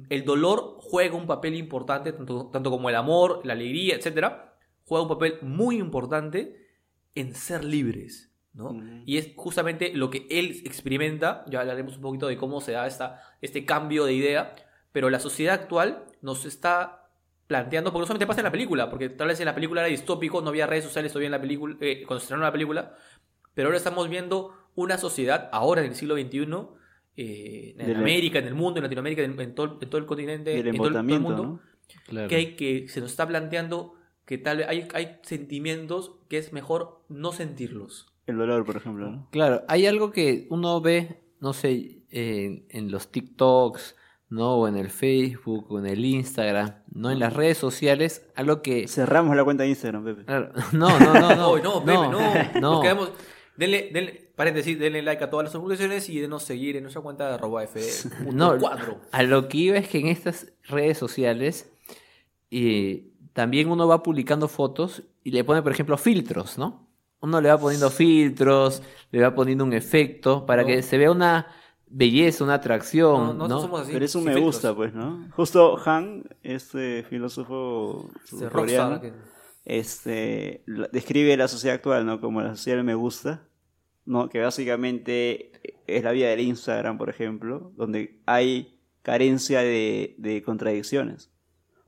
el 0.10 0.26
dolor 0.26 0.76
juega 0.80 1.16
un 1.16 1.26
papel 1.26 1.56
importante, 1.56 2.12
tanto, 2.12 2.50
tanto 2.52 2.70
como 2.70 2.90
el 2.90 2.96
amor, 2.96 3.42
la 3.46 3.54
alegría, 3.54 3.96
etcétera, 3.96 4.56
juega 4.86 5.04
un 5.04 5.10
papel 5.10 5.38
muy 5.42 5.78
importante 5.78 6.68
en 7.16 7.34
ser 7.34 7.64
libres. 7.64 8.29
¿No? 8.54 8.70
Ujú. 8.72 8.84
Y 9.06 9.18
es 9.18 9.30
justamente 9.36 9.92
lo 9.94 10.10
que 10.10 10.28
él 10.30 10.62
experimenta, 10.66 11.44
ya 11.48 11.62
hablaremos 11.62 11.96
un 11.96 12.02
poquito 12.02 12.28
de 12.28 12.38
cómo 12.38 12.62
se 12.62 12.72
da 12.74 12.88
esta, 12.88 13.22
este 13.42 13.66
cambio 13.66 14.06
de 14.06 14.14
idea, 14.14 14.56
pero 14.92 15.10
la 15.10 15.20
sociedad 15.20 15.54
actual 15.56 16.06
nos 16.22 16.46
está 16.46 17.08
planteando, 17.48 17.92
porque 17.92 18.02
no 18.02 18.08
solamente 18.08 18.28
pasa 18.28 18.42
en 18.42 18.46
la 18.46 18.52
película, 18.52 18.90
porque 18.90 19.10
tal 19.10 19.28
vez 19.28 19.40
en 19.40 19.46
la 19.46 19.56
película 19.56 19.82
era 19.82 19.90
distópico, 19.90 20.42
no 20.42 20.50
había 20.50 20.68
redes 20.68 20.84
sociales 20.84 21.12
todavía 21.12 21.28
en 21.28 21.32
la 21.32 21.42
película, 21.42 21.76
eh, 21.82 22.04
cuando 22.06 22.20
se 22.20 22.26
estrenó 22.26 22.44
la 22.44 22.52
película, 22.52 22.96
pero 23.54 23.68
ahora 23.70 23.78
estamos 23.78 24.08
viendo 24.10 24.54
una 24.76 24.98
sociedad, 24.98 25.50
ahora 25.52 25.82
en 25.82 25.88
el 25.88 25.96
siglo 25.96 26.16
XXI, 26.16 26.46
eh, 27.18 27.76
en 27.78 27.88
Del- 27.88 27.96
América, 27.98 28.40
en 28.40 28.48
el 28.48 28.54
mundo, 28.56 28.80
en 28.80 28.84
Latinoamérica, 28.84 29.24
en, 29.24 29.40
en 29.40 29.56
todo, 29.56 29.80
en 29.82 29.90
todo 29.90 29.98
el 30.00 30.06
continente, 30.06 30.60
el 30.60 30.68
en 30.68 30.76
todo 30.78 30.88
el- 30.88 30.94
todo 30.94 31.02
el 31.02 31.08
mundo, 31.20 31.44
¿no? 31.44 31.60
Claro. 32.06 32.28
que, 32.28 32.36
hay, 32.36 32.56
que 32.56 32.88
se 32.88 33.02
nos 33.02 33.10
está 33.12 33.28
planteando 33.28 33.96
que 34.26 34.38
tal 34.38 34.58
vez 34.58 34.68
hay, 34.70 34.88
hay 34.94 35.18
sentimientos 35.24 36.18
que 36.30 36.38
es 36.38 36.54
mejor 36.54 37.02
no 37.10 37.32
sentirlos. 37.32 38.14
El 38.30 38.38
dolor, 38.38 38.66
por 38.66 38.78
ejemplo, 38.78 39.10
¿no? 39.10 39.28
Claro, 39.32 39.64
hay 39.68 39.86
algo 39.88 40.12
que 40.12 40.48
uno 40.50 40.80
ve, 40.82 41.22
no 41.40 41.54
sé, 41.54 42.04
en, 42.12 42.66
en 42.70 42.92
los 42.92 43.12
TikToks, 43.12 43.96
¿no? 44.30 44.56
O 44.56 44.68
en 44.68 44.78
el 44.78 44.90
Facebook, 44.90 45.72
o 45.72 45.80
en 45.80 45.88
el 45.88 46.06
Instagram, 46.06 46.76
¿no? 46.92 47.10
En 47.12 47.20
las 47.20 47.34
redes 47.34 47.58
sociales, 47.58 48.30
algo 48.36 48.62
que... 48.62 48.88
Cerramos 48.88 49.36
la 49.36 49.44
cuenta 49.44 49.64
de 49.64 49.70
Instagram, 49.70 50.04
Pepe. 50.06 50.26
Claro, 50.26 50.52
No, 50.72 51.00
no, 51.00 51.14
no, 51.14 51.36
no. 51.36 51.52
Uy, 51.54 51.62
no, 51.64 51.80
Pepe, 51.84 51.94
no. 51.94 52.10
no. 52.60 52.60
Nos 52.62 52.82
quedamos- 52.84 53.12
denle, 53.58 53.90
denle, 53.92 54.32
paréntesis, 54.36 54.78
denle 54.78 55.02
like 55.02 55.24
a 55.24 55.30
todas 55.30 55.46
las 55.46 55.54
publicaciones 55.56 56.08
y 56.10 56.20
denos 56.20 56.44
seguir 56.44 56.76
en 56.78 56.84
nuestra 56.84 57.02
cuenta 57.02 57.28
de 57.28 57.34
arroba 57.34 57.64
F 57.64 57.82
No, 58.32 58.58
cuadro. 58.60 59.00
A 59.12 59.24
lo 59.24 59.48
que 59.50 59.58
iba 59.58 59.78
es 59.78 59.88
que 59.90 60.00
en 60.00 60.08
estas 60.08 60.54
redes 60.66 60.98
sociales 60.98 61.70
eh, 62.52 63.12
también 63.34 63.70
uno 63.70 63.88
va 63.88 64.04
publicando 64.04 64.48
fotos 64.48 65.04
y 65.24 65.32
le 65.32 65.44
pone, 65.44 65.62
por 65.62 65.72
ejemplo, 65.72 65.98
filtros, 65.98 66.58
¿no? 66.58 66.88
Uno 67.22 67.42
le 67.42 67.50
va 67.50 67.58
poniendo 67.58 67.90
filtros, 67.90 68.82
le 69.12 69.22
va 69.22 69.34
poniendo 69.36 69.64
un 69.64 69.74
efecto 69.74 70.46
para 70.46 70.62
No. 70.62 70.68
que 70.68 70.82
se 70.82 70.98
vea 70.98 71.12
una 71.12 71.48
belleza, 71.92 72.44
una 72.44 72.54
atracción, 72.56 73.38
No, 73.38 73.48
¿no? 73.48 73.60
somos 73.62 73.82
así. 73.82 73.92
Pero 73.94 74.06
es 74.06 74.16
un 74.16 74.22
sin 74.22 74.30
me 74.30 74.34
filtros. 74.36 74.56
gusta, 74.56 74.76
pues, 74.76 74.94
¿no? 74.94 75.28
Justo 75.36 75.78
Han, 75.86 76.24
este 76.44 77.04
filósofo 77.10 78.10
coreano, 78.52 79.02
que- 79.02 79.12
este, 79.66 80.64
describe 80.92 81.36
la 81.38 81.48
sociedad 81.48 81.76
actual, 81.76 82.06
¿no? 82.06 82.22
Como 82.22 82.42
la 82.42 82.56
sociedad 82.56 82.78
del 82.78 82.86
me 82.86 82.96
gusta, 82.96 83.44
¿no? 84.06 84.30
Que 84.30 84.40
básicamente 84.40 85.52
es 85.88 86.04
la 86.04 86.12
vida 86.12 86.30
del 86.30 86.40
Instagram, 86.42 86.98
por 86.98 87.10
ejemplo, 87.10 87.72
donde 87.76 88.22
hay 88.26 88.80
carencia 89.02 89.60
de, 89.62 90.16
de 90.18 90.42
contradicciones. 90.44 91.32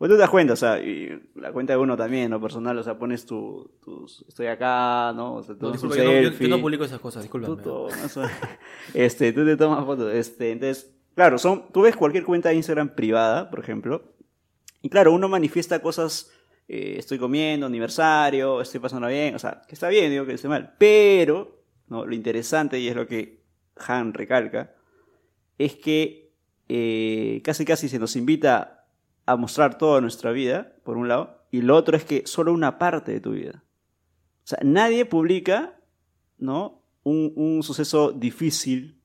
Pues 0.01 0.09
tú 0.09 0.15
te 0.15 0.21
das 0.21 0.31
cuenta, 0.31 0.53
o 0.53 0.55
sea, 0.55 0.79
y 0.79 1.11
la 1.35 1.51
cuenta 1.51 1.73
de 1.73 1.77
uno 1.77 1.95
también, 1.95 2.31
¿no? 2.31 2.41
Personal, 2.41 2.75
o 2.75 2.81
sea, 2.81 2.97
pones 2.97 3.23
tu, 3.23 3.69
tus, 3.83 4.25
estoy 4.27 4.47
acá, 4.47 5.13
¿no? 5.15 5.35
O 5.35 5.43
sea, 5.43 5.53
No, 5.59 5.71
disculpa, 5.71 5.95
yo, 5.95 6.05
no, 6.05 6.21
yo- 6.21 6.31
yo 6.31 6.47
no 6.47 6.59
publico 6.59 6.83
esas 6.83 6.99
cosas, 6.99 7.29
Tú 7.29 7.37
disculpa. 7.39 7.61
tomas, 7.61 8.17
este, 8.95 9.31
tú 9.31 9.45
te 9.45 9.55
tomas 9.55 9.85
fotos. 9.85 10.11
Este, 10.11 10.53
entonces, 10.53 10.91
claro, 11.13 11.37
son, 11.37 11.71
tú 11.71 11.81
ves 11.81 11.95
cualquier 11.95 12.23
cuenta 12.23 12.49
de 12.49 12.55
Instagram 12.55 12.95
privada, 12.95 13.51
por 13.51 13.59
ejemplo, 13.59 14.15
y 14.81 14.89
claro, 14.89 15.13
uno 15.13 15.29
manifiesta 15.29 15.83
cosas, 15.83 16.31
eh, 16.67 16.95
estoy 16.97 17.19
comiendo, 17.19 17.67
aniversario, 17.67 18.59
estoy 18.59 18.79
pasando 18.79 19.07
bien, 19.07 19.35
o 19.35 19.39
sea, 19.39 19.61
que 19.67 19.75
está 19.75 19.87
bien, 19.87 20.09
digo 20.09 20.25
que 20.25 20.33
esté 20.33 20.47
mal, 20.47 20.73
pero, 20.79 21.61
¿no? 21.89 22.07
lo 22.07 22.15
interesante, 22.15 22.79
y 22.79 22.87
es 22.87 22.95
lo 22.95 23.05
que 23.05 23.43
Han 23.87 24.15
recalca, 24.15 24.73
es 25.59 25.75
que 25.75 26.33
eh, 26.69 27.39
casi 27.43 27.65
casi 27.65 27.87
se 27.87 27.99
nos 27.99 28.15
invita 28.15 28.79
a 29.25 29.35
mostrar 29.35 29.77
toda 29.77 30.01
nuestra 30.01 30.31
vida, 30.31 30.73
por 30.83 30.97
un 30.97 31.07
lado, 31.07 31.45
y 31.51 31.61
lo 31.61 31.75
otro 31.75 31.97
es 31.97 32.05
que 32.05 32.23
solo 32.25 32.53
una 32.53 32.77
parte 32.77 33.11
de 33.11 33.19
tu 33.19 33.31
vida. 33.31 33.63
O 34.43 34.47
sea, 34.47 34.59
nadie 34.63 35.05
publica, 35.05 35.79
¿no? 36.37 36.81
Un, 37.03 37.33
un 37.35 37.63
suceso 37.63 38.11
difícil, 38.11 38.99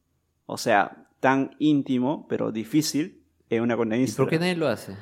o 0.46 0.56
sea, 0.56 1.08
tan 1.20 1.56
íntimo, 1.58 2.26
pero 2.28 2.52
difícil, 2.52 3.22
en 3.50 3.62
una 3.62 3.76
cuenta 3.76 3.96
de 3.96 4.02
¿Y 4.02 4.12
por 4.12 4.28
qué 4.28 4.38
nadie 4.38 4.56
lo 4.56 4.68
hace? 4.68 4.96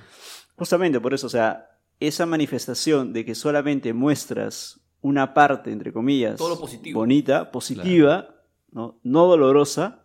Justamente 0.56 1.00
por 1.00 1.14
eso, 1.14 1.26
o 1.26 1.30
sea, 1.30 1.70
esa 2.00 2.26
manifestación 2.26 3.12
de 3.12 3.24
que 3.24 3.34
solamente 3.34 3.92
muestras 3.92 4.80
una 5.00 5.34
parte, 5.34 5.70
entre 5.70 5.92
comillas, 5.92 6.36
Todo 6.36 6.50
lo 6.50 6.60
positivo. 6.60 7.00
bonita, 7.00 7.50
positiva, 7.50 8.36
¿no? 8.70 8.98
no 9.02 9.26
dolorosa, 9.26 10.04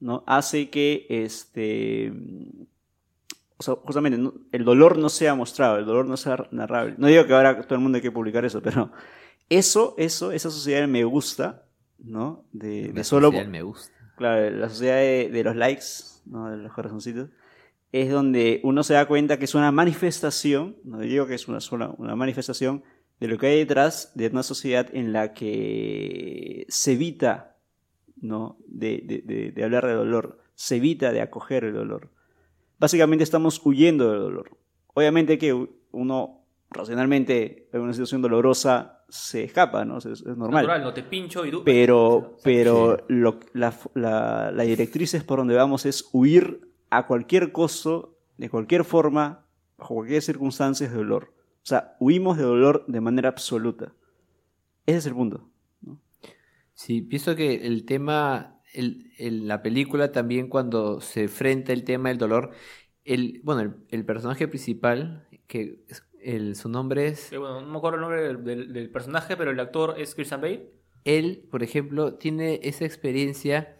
¿no? 0.00 0.24
hace 0.26 0.70
que 0.70 1.06
este 1.10 2.12
o 3.58 3.62
sea, 3.62 3.74
justamente 3.74 4.16
no- 4.18 4.34
el 4.52 4.64
dolor 4.64 4.96
no 4.98 5.08
sea 5.08 5.34
mostrado, 5.34 5.78
el 5.78 5.84
dolor 5.84 6.06
no 6.06 6.16
sea 6.16 6.46
narrable. 6.52 6.94
No 6.98 7.06
digo 7.08 7.26
que 7.26 7.34
ahora 7.34 7.60
todo 7.62 7.74
el 7.74 7.80
mundo 7.80 7.96
hay 7.96 8.02
que 8.02 8.12
publicar 8.12 8.44
eso, 8.44 8.62
pero 8.62 8.90
eso, 9.48 9.94
eso, 9.98 10.32
esa 10.32 10.50
sociedad 10.50 10.86
me 10.88 11.04
gusta, 11.04 11.64
¿no? 11.98 12.44
De, 12.52 12.92
de 12.92 13.04
solo 13.04 13.28
sociedad 13.28 13.50
me 13.50 13.62
gusta. 13.62 13.92
Claro, 14.16 14.50
la 14.50 14.68
sociedad 14.68 14.96
de, 14.96 15.28
de 15.32 15.44
los 15.44 15.56
likes, 15.56 15.84
¿no? 16.26 16.50
de 16.50 16.56
los 16.56 16.72
corazoncitos, 16.72 17.30
es 17.92 18.10
donde 18.10 18.60
uno 18.64 18.82
se 18.82 18.94
da 18.94 19.06
cuenta 19.06 19.38
que 19.38 19.44
es 19.46 19.54
una 19.54 19.72
manifestación, 19.72 20.76
no 20.84 20.98
digo 21.00 21.26
que 21.26 21.34
es 21.34 21.48
una 21.48 21.60
sola, 21.60 21.94
una 21.98 22.14
manifestación 22.16 22.82
de 23.20 23.28
lo 23.28 23.38
que 23.38 23.46
hay 23.46 23.58
detrás 23.58 24.12
de 24.14 24.26
una 24.28 24.42
sociedad 24.42 24.86
en 24.92 25.12
la 25.12 25.32
que 25.34 26.66
se 26.68 26.92
evita 26.92 27.56
¿no? 28.20 28.58
de, 28.66 29.02
de- 29.04 29.22
de- 29.24 29.52
de 29.52 29.64
hablar 29.64 29.86
de 29.86 29.94
dolor, 29.94 30.40
se 30.54 30.76
evita 30.76 31.12
de 31.12 31.20
acoger 31.22 31.64
el 31.64 31.74
dolor. 31.74 32.10
Básicamente 32.78 33.24
estamos 33.24 33.60
huyendo 33.64 34.10
del 34.12 34.20
dolor. 34.20 34.50
Obviamente 34.94 35.38
que 35.38 35.52
uno 35.92 36.44
racionalmente 36.70 37.68
en 37.72 37.80
una 37.80 37.92
situación 37.92 38.20
dolorosa 38.22 39.04
se 39.08 39.44
escapa, 39.44 39.84
¿no? 39.84 39.98
Es, 39.98 40.04
es 40.06 40.24
normal. 40.24 40.66
Natural, 40.66 40.82
no 40.82 40.92
te 40.94 41.02
pincho 41.02 41.46
y 41.46 41.50
tú. 41.50 41.62
Pero, 41.64 42.36
pero 42.44 42.96
Sí. 42.98 43.04
lo- 43.08 43.38
la, 43.54 43.74
la, 43.94 44.50
la 44.52 44.62
directriz 44.64 45.14
es 45.14 45.24
por 45.24 45.38
donde 45.38 45.54
vamos 45.54 45.86
es 45.86 46.08
huir 46.12 46.68
a 46.90 47.06
cualquier 47.06 47.52
costo, 47.52 48.16
de 48.36 48.50
cualquier 48.50 48.84
forma, 48.84 49.46
bajo 49.78 49.94
cualquier 49.94 50.20
circunstancia 50.22 50.88
de 50.88 50.94
dolor. 50.94 51.32
O 51.62 51.66
sea, 51.68 51.96
huimos 52.00 52.36
de 52.36 52.44
dolor 52.44 52.84
de 52.86 53.00
manera 53.00 53.28
absoluta. 53.30 53.92
Ese 54.86 54.98
es 54.98 55.06
el 55.06 55.14
punto. 55.14 55.48
Sí, 56.74 57.02
pienso 57.02 57.34
que 57.34 57.66
el 57.66 57.84
tema, 57.84 58.57
el, 58.74 59.12
el- 59.18 59.48
la 59.48 59.62
película 59.62 60.12
también 60.12 60.48
cuando 60.48 61.00
se 61.00 61.22
enfrenta 61.24 61.72
el 61.72 61.84
tema 61.84 62.08
del 62.10 62.18
dolor, 62.18 62.52
el, 63.04 63.40
bueno, 63.44 63.62
el, 63.62 63.76
el 63.90 64.04
personaje 64.04 64.48
principal, 64.48 65.26
que 65.46 65.84
el, 66.22 66.56
su 66.56 66.68
nombre 66.68 67.08
es, 67.08 67.30
Eh, 67.30 67.38
bueno, 67.38 67.60
no 67.62 67.66
me 67.68 67.78
acuerdo 67.78 67.96
el 67.96 68.00
nombre 68.02 68.22
del, 68.22 68.44
del- 68.44 68.72
del 68.72 68.90
personaje, 68.90 69.36
pero 69.36 69.50
el 69.50 69.60
actor 69.60 69.94
es 69.98 70.14
Christian 70.14 70.40
Bale. 70.42 70.70
él, 71.04 71.46
por 71.50 71.62
ejemplo, 71.62 72.14
tiene 72.14 72.60
esa 72.62 72.84
experiencia 72.84 73.76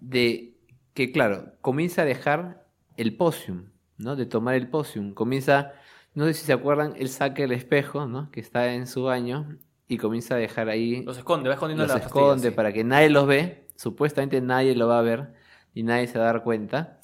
de 0.00 0.54
que, 0.94 1.12
claro, 1.12 1.54
comienza 1.60 2.02
a 2.02 2.04
dejar 2.04 2.66
el 2.96 3.16
posium, 3.16 3.70
¿no? 3.98 4.16
De 4.16 4.26
tomar 4.26 4.54
el 4.56 4.68
posium. 4.68 5.14
Comienza, 5.14 5.72
no 6.14 6.26
sé 6.26 6.34
si 6.34 6.44
se 6.46 6.52
acuerdan, 6.52 6.94
él 6.96 7.08
saca 7.08 7.44
el 7.44 7.52
espejo, 7.52 8.06
¿no? 8.06 8.30
Que 8.30 8.40
está 8.40 8.74
en 8.74 8.86
su 8.86 9.04
baño 9.04 9.58
y 9.88 9.98
comienza 9.98 10.34
a 10.34 10.38
dejar 10.38 10.68
ahí 10.68 11.02
Los 11.04 11.18
esconde, 11.18 11.48
va 11.48 11.54
escondiendo 11.54 11.84
los 11.84 11.86
la 11.86 12.00
pastilla, 12.00 12.36
esconde 12.36 12.38
sí. 12.38 12.52
para 12.52 12.72
que 12.72 12.84
nadie 12.84 13.10
los 13.10 13.26
ve. 13.26 13.61
Supuestamente 13.82 14.40
nadie 14.40 14.76
lo 14.76 14.86
va 14.86 15.00
a 15.00 15.02
ver 15.02 15.32
y 15.74 15.82
nadie 15.82 16.06
se 16.06 16.16
va 16.16 16.26
a 16.26 16.32
dar 16.32 16.44
cuenta. 16.44 17.00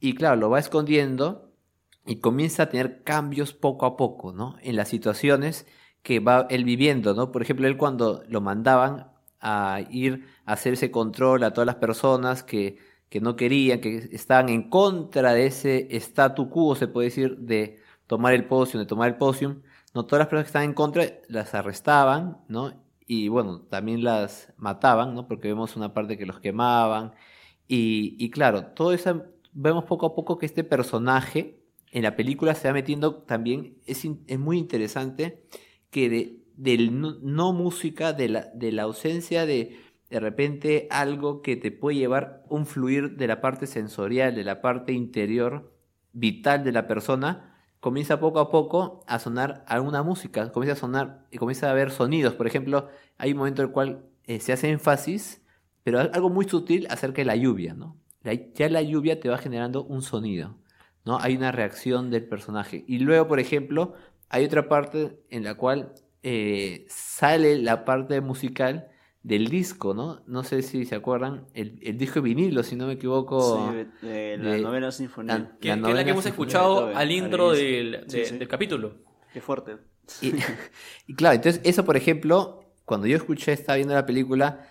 Y 0.00 0.14
claro, 0.14 0.36
lo 0.36 0.48
va 0.48 0.58
escondiendo 0.58 1.52
y 2.06 2.20
comienza 2.20 2.62
a 2.64 2.68
tener 2.70 3.02
cambios 3.02 3.52
poco 3.52 3.84
a 3.84 3.98
poco, 3.98 4.32
¿no? 4.32 4.56
En 4.62 4.76
las 4.76 4.88
situaciones 4.88 5.66
que 6.02 6.20
va 6.20 6.46
él 6.48 6.64
viviendo, 6.64 7.12
¿no? 7.14 7.32
Por 7.32 7.42
ejemplo, 7.42 7.66
él 7.68 7.76
cuando 7.76 8.24
lo 8.28 8.40
mandaban 8.40 9.12
a 9.40 9.82
ir 9.90 10.26
a 10.46 10.54
hacer 10.54 10.72
ese 10.72 10.90
control 10.90 11.44
a 11.44 11.52
todas 11.52 11.66
las 11.66 11.76
personas 11.76 12.42
que, 12.42 12.78
que 13.10 13.20
no 13.20 13.36
querían, 13.36 13.80
que 13.82 14.08
estaban 14.12 14.48
en 14.48 14.70
contra 14.70 15.34
de 15.34 15.46
ese 15.46 15.88
statu 16.00 16.48
quo, 16.48 16.74
se 16.76 16.88
puede 16.88 17.08
decir, 17.08 17.36
de 17.38 17.78
tomar 18.06 18.32
el 18.32 18.46
potion, 18.46 18.82
de 18.82 18.86
tomar 18.86 19.08
el 19.10 19.16
potion, 19.18 19.62
No 19.94 20.06
todas 20.06 20.20
las 20.20 20.28
personas 20.28 20.44
que 20.44 20.48
estaban 20.48 20.68
en 20.70 20.74
contra 20.74 21.04
las 21.28 21.54
arrestaban, 21.54 22.38
¿no? 22.48 22.81
Y 23.06 23.28
bueno, 23.28 23.60
también 23.62 24.04
las 24.04 24.52
mataban, 24.56 25.14
¿no? 25.14 25.26
Porque 25.28 25.48
vemos 25.48 25.76
una 25.76 25.92
parte 25.94 26.18
que 26.18 26.26
los 26.26 26.40
quemaban. 26.40 27.12
Y, 27.68 28.16
y 28.18 28.30
claro, 28.30 28.66
todo 28.66 28.92
eso 28.92 29.24
vemos 29.52 29.84
poco 29.84 30.06
a 30.06 30.14
poco 30.14 30.38
que 30.38 30.46
este 30.46 30.64
personaje 30.64 31.60
en 31.90 32.02
la 32.02 32.16
película 32.16 32.54
se 32.54 32.68
va 32.68 32.74
metiendo 32.74 33.16
también, 33.16 33.76
es, 33.86 34.06
es 34.26 34.38
muy 34.38 34.58
interesante 34.58 35.44
que 35.90 36.08
de, 36.08 36.38
del 36.56 37.00
no, 37.00 37.52
música, 37.52 38.12
de 38.14 38.28
la, 38.28 38.40
de 38.54 38.72
la 38.72 38.84
ausencia 38.84 39.46
de 39.46 39.78
de 40.12 40.20
repente 40.20 40.88
algo 40.90 41.40
que 41.40 41.56
te 41.56 41.70
puede 41.70 41.96
llevar 41.96 42.44
un 42.50 42.66
fluir 42.66 43.16
de 43.16 43.26
la 43.26 43.40
parte 43.40 43.66
sensorial, 43.66 44.34
de 44.34 44.44
la 44.44 44.60
parte 44.60 44.92
interior, 44.92 45.74
vital 46.12 46.64
de 46.64 46.72
la 46.72 46.86
persona, 46.86 47.51
comienza 47.82 48.20
poco 48.20 48.38
a 48.38 48.48
poco 48.48 49.02
a 49.08 49.18
sonar 49.18 49.64
alguna 49.66 50.04
música, 50.04 50.52
comienza 50.52 50.74
a 50.74 50.80
sonar 50.80 51.26
y 51.32 51.38
comienza 51.38 51.66
a 51.66 51.72
haber 51.72 51.90
sonidos. 51.90 52.34
Por 52.34 52.46
ejemplo, 52.46 52.88
hay 53.18 53.32
un 53.32 53.38
momento 53.38 53.60
en 53.60 53.68
el 53.68 53.74
cual 53.74 54.04
eh, 54.22 54.38
se 54.38 54.52
hace 54.52 54.70
énfasis, 54.70 55.42
pero 55.82 55.98
algo 55.98 56.30
muy 56.30 56.48
sutil 56.48 56.86
acerca 56.90 57.22
de 57.22 57.24
la 57.24 57.34
lluvia, 57.34 57.74
¿no? 57.74 57.98
ya 58.54 58.68
la 58.68 58.82
lluvia 58.82 59.18
te 59.18 59.28
va 59.28 59.36
generando 59.36 59.82
un 59.82 60.00
sonido, 60.02 60.56
¿no? 61.04 61.18
Hay 61.18 61.34
una 61.34 61.50
reacción 61.50 62.08
del 62.12 62.24
personaje. 62.28 62.84
Y 62.86 63.00
luego, 63.00 63.26
por 63.26 63.40
ejemplo, 63.40 63.94
hay 64.28 64.44
otra 64.44 64.68
parte 64.68 65.18
en 65.28 65.42
la 65.42 65.56
cual 65.56 65.92
eh, 66.22 66.86
sale 66.88 67.58
la 67.58 67.84
parte 67.84 68.20
musical 68.20 68.91
del 69.22 69.48
disco, 69.48 69.94
¿no? 69.94 70.22
No 70.26 70.42
sé 70.42 70.62
si 70.62 70.84
se 70.84 70.96
acuerdan, 70.96 71.46
el, 71.54 71.78
el 71.82 71.96
disco 71.96 72.14
de 72.14 72.22
vinilo, 72.22 72.62
si 72.62 72.74
no 72.74 72.86
me 72.86 72.94
equivoco. 72.94 73.70
Sí, 74.00 74.06
de, 74.06 74.36
la 74.36 74.58
novena 74.58 74.90
sinfonía. 74.90 75.56
que, 75.60 75.70
es 75.70 75.78
la 75.78 76.04
que 76.04 76.10
hemos 76.10 76.26
escuchado 76.26 76.88
al 76.94 77.10
intro 77.10 77.52
del, 77.52 78.04
del, 78.08 78.48
capítulo. 78.48 78.96
Qué 79.32 79.40
fuerte. 79.40 79.76
Y, 80.20 80.34
y, 81.06 81.14
claro, 81.14 81.36
entonces 81.36 81.60
eso, 81.64 81.84
por 81.84 81.96
ejemplo, 81.96 82.74
cuando 82.84 83.06
yo 83.06 83.16
escuché, 83.16 83.52
estaba 83.52 83.76
viendo 83.76 83.94
la 83.94 84.06
película, 84.06 84.66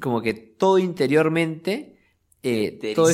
como 0.00 0.20
que 0.20 0.34
todo 0.34 0.78
interiormente... 0.78 1.98
Eh, 2.42 2.92
todo 2.96 3.08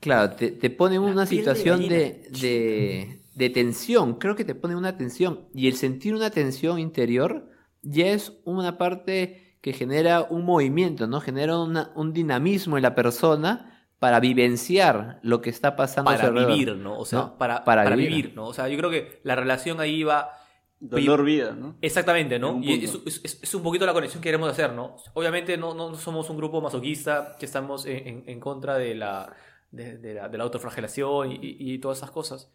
claro, 0.00 0.34
te, 0.34 0.50
te 0.50 0.70
pone 0.70 0.96
en 0.96 1.02
una 1.02 1.26
situación 1.26 1.88
de, 1.88 2.28
de, 2.40 3.20
de 3.36 3.50
tensión, 3.50 4.14
creo 4.14 4.34
que 4.34 4.44
te 4.44 4.56
pone 4.56 4.74
una 4.74 4.96
tensión. 4.96 5.48
Y 5.54 5.68
el 5.68 5.76
sentir 5.76 6.16
una 6.16 6.30
tensión 6.30 6.80
interior 6.80 7.48
ya 7.82 8.08
es 8.08 8.32
una 8.44 8.78
parte 8.78 9.47
que 9.60 9.72
genera 9.72 10.22
un 10.22 10.44
movimiento, 10.44 11.06
¿no? 11.06 11.20
Genera 11.20 11.58
un 11.58 12.12
dinamismo 12.12 12.76
en 12.76 12.82
la 12.82 12.94
persona 12.94 13.78
para 13.98 14.20
vivenciar 14.20 15.18
lo 15.22 15.40
que 15.40 15.50
está 15.50 15.76
pasando. 15.76 16.10
Para 16.10 16.30
vivir, 16.30 16.76
¿no? 16.76 16.98
O 16.98 17.04
sea, 17.04 17.36
Para, 17.36 17.64
para, 17.64 17.96
vivir. 17.96 18.32
¿no? 18.34 18.46
O 18.46 18.54
sea, 18.54 18.68
yo 18.68 18.76
creo 18.78 18.90
que 18.90 19.20
la 19.24 19.34
relación 19.34 19.80
ahí 19.80 20.02
va... 20.02 20.32
Dolor 20.80 21.24
vida, 21.24 21.56
¿no? 21.58 21.76
Exactamente, 21.80 22.38
¿no? 22.38 22.60
Y 22.62 22.84
es, 22.84 23.54
un 23.54 23.62
poquito 23.64 23.84
la 23.84 23.92
conexión 23.92 24.22
que 24.22 24.28
queremos 24.28 24.48
hacer, 24.48 24.72
¿no? 24.72 24.94
Obviamente 25.14 25.56
no, 25.56 25.74
no 25.74 25.96
somos 25.96 26.30
un 26.30 26.36
grupo 26.36 26.60
masoquista 26.60 27.34
que 27.36 27.46
estamos 27.46 27.84
en, 27.84 28.38
contra 28.38 28.78
de 28.78 28.94
la, 28.94 29.34
de, 29.72 30.14
la, 30.14 30.28
de 30.28 30.38
la 30.38 30.44
autoflagelación 30.44 31.32
y, 31.32 31.38
y, 31.42 31.78
todas 31.78 31.98
esas 31.98 32.12
cosas. 32.12 32.52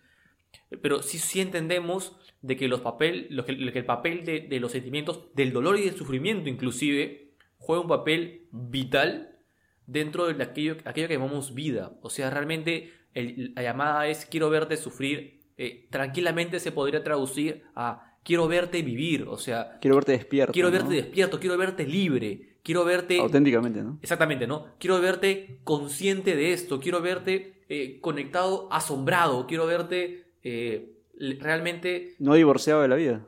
Pero 0.81 1.01
sí, 1.01 1.19
sí 1.19 1.41
entendemos 1.41 2.15
de 2.41 2.57
que, 2.57 2.67
los 2.67 2.81
papel, 2.81 3.27
lo 3.29 3.45
que, 3.45 3.53
el 3.53 3.85
papel 3.85 4.25
de, 4.25 4.59
los 4.59 4.71
sentimientos, 4.71 5.27
del 5.33 5.53
dolor 5.53 5.79
y 5.79 5.85
del 5.85 5.95
sufrimiento 5.95 6.49
inclusive, 6.49 7.33
juega 7.57 7.81
un 7.81 7.87
papel 7.87 8.47
vital 8.51 9.37
dentro 9.85 10.31
de 10.31 10.43
aquello, 10.43 10.77
aquello 10.85 11.07
que 11.07 11.13
llamamos 11.15 11.53
vida. 11.53 11.93
O 12.01 12.09
sea, 12.09 12.29
realmente 12.29 12.91
la 13.13 13.61
llamada 13.61 14.07
es 14.07 14.25
quiero 14.25 14.49
verte 14.49 14.77
sufrir. 14.77 15.41
Eh, 15.57 15.87
tranquilamente 15.91 16.59
se 16.59 16.71
podría 16.71 17.03
traducir 17.03 17.63
a 17.75 18.17
quiero 18.23 18.47
verte 18.47 18.81
vivir. 18.81 19.23
O 19.27 19.37
sea, 19.37 19.77
quiero 19.79 19.95
verte 19.95 20.13
despierto. 20.13 20.53
Quiero 20.53 20.71
verte 20.71 20.93
despierto, 20.95 21.39
quiero 21.39 21.57
verte 21.57 21.85
libre. 21.85 22.53
Quiero 22.63 22.85
verte... 22.85 23.19
Auténticamente, 23.19 23.83
¿no? 23.83 23.99
Exactamente, 24.01 24.47
¿no? 24.47 24.67
Quiero 24.79 24.99
verte 25.01 25.59
consciente 25.65 26.35
de 26.35 26.53
esto, 26.53 26.79
quiero 26.79 27.01
verte 27.01 27.61
eh, 27.67 27.99
conectado, 27.99 28.69
asombrado, 28.71 29.47
quiero 29.47 29.65
verte 29.65 30.23
eh, 30.43 30.93
realmente... 31.39 32.15
No 32.19 32.35
divorciado 32.35 32.81
de 32.81 32.87
la 32.87 32.95
vida. 32.95 33.27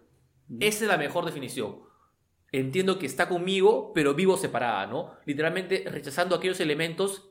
Esa 0.59 0.85
es 0.85 0.89
la 0.89 0.97
mejor 0.97 1.25
definición. 1.25 1.79
Entiendo 2.51 2.99
que 2.99 3.05
está 3.05 3.27
conmigo, 3.27 3.91
pero 3.93 4.13
vivo 4.13 4.37
separada, 4.37 4.87
¿no? 4.87 5.13
Literalmente 5.25 5.83
rechazando 5.89 6.35
aquellos 6.35 6.59
elementos. 6.59 7.29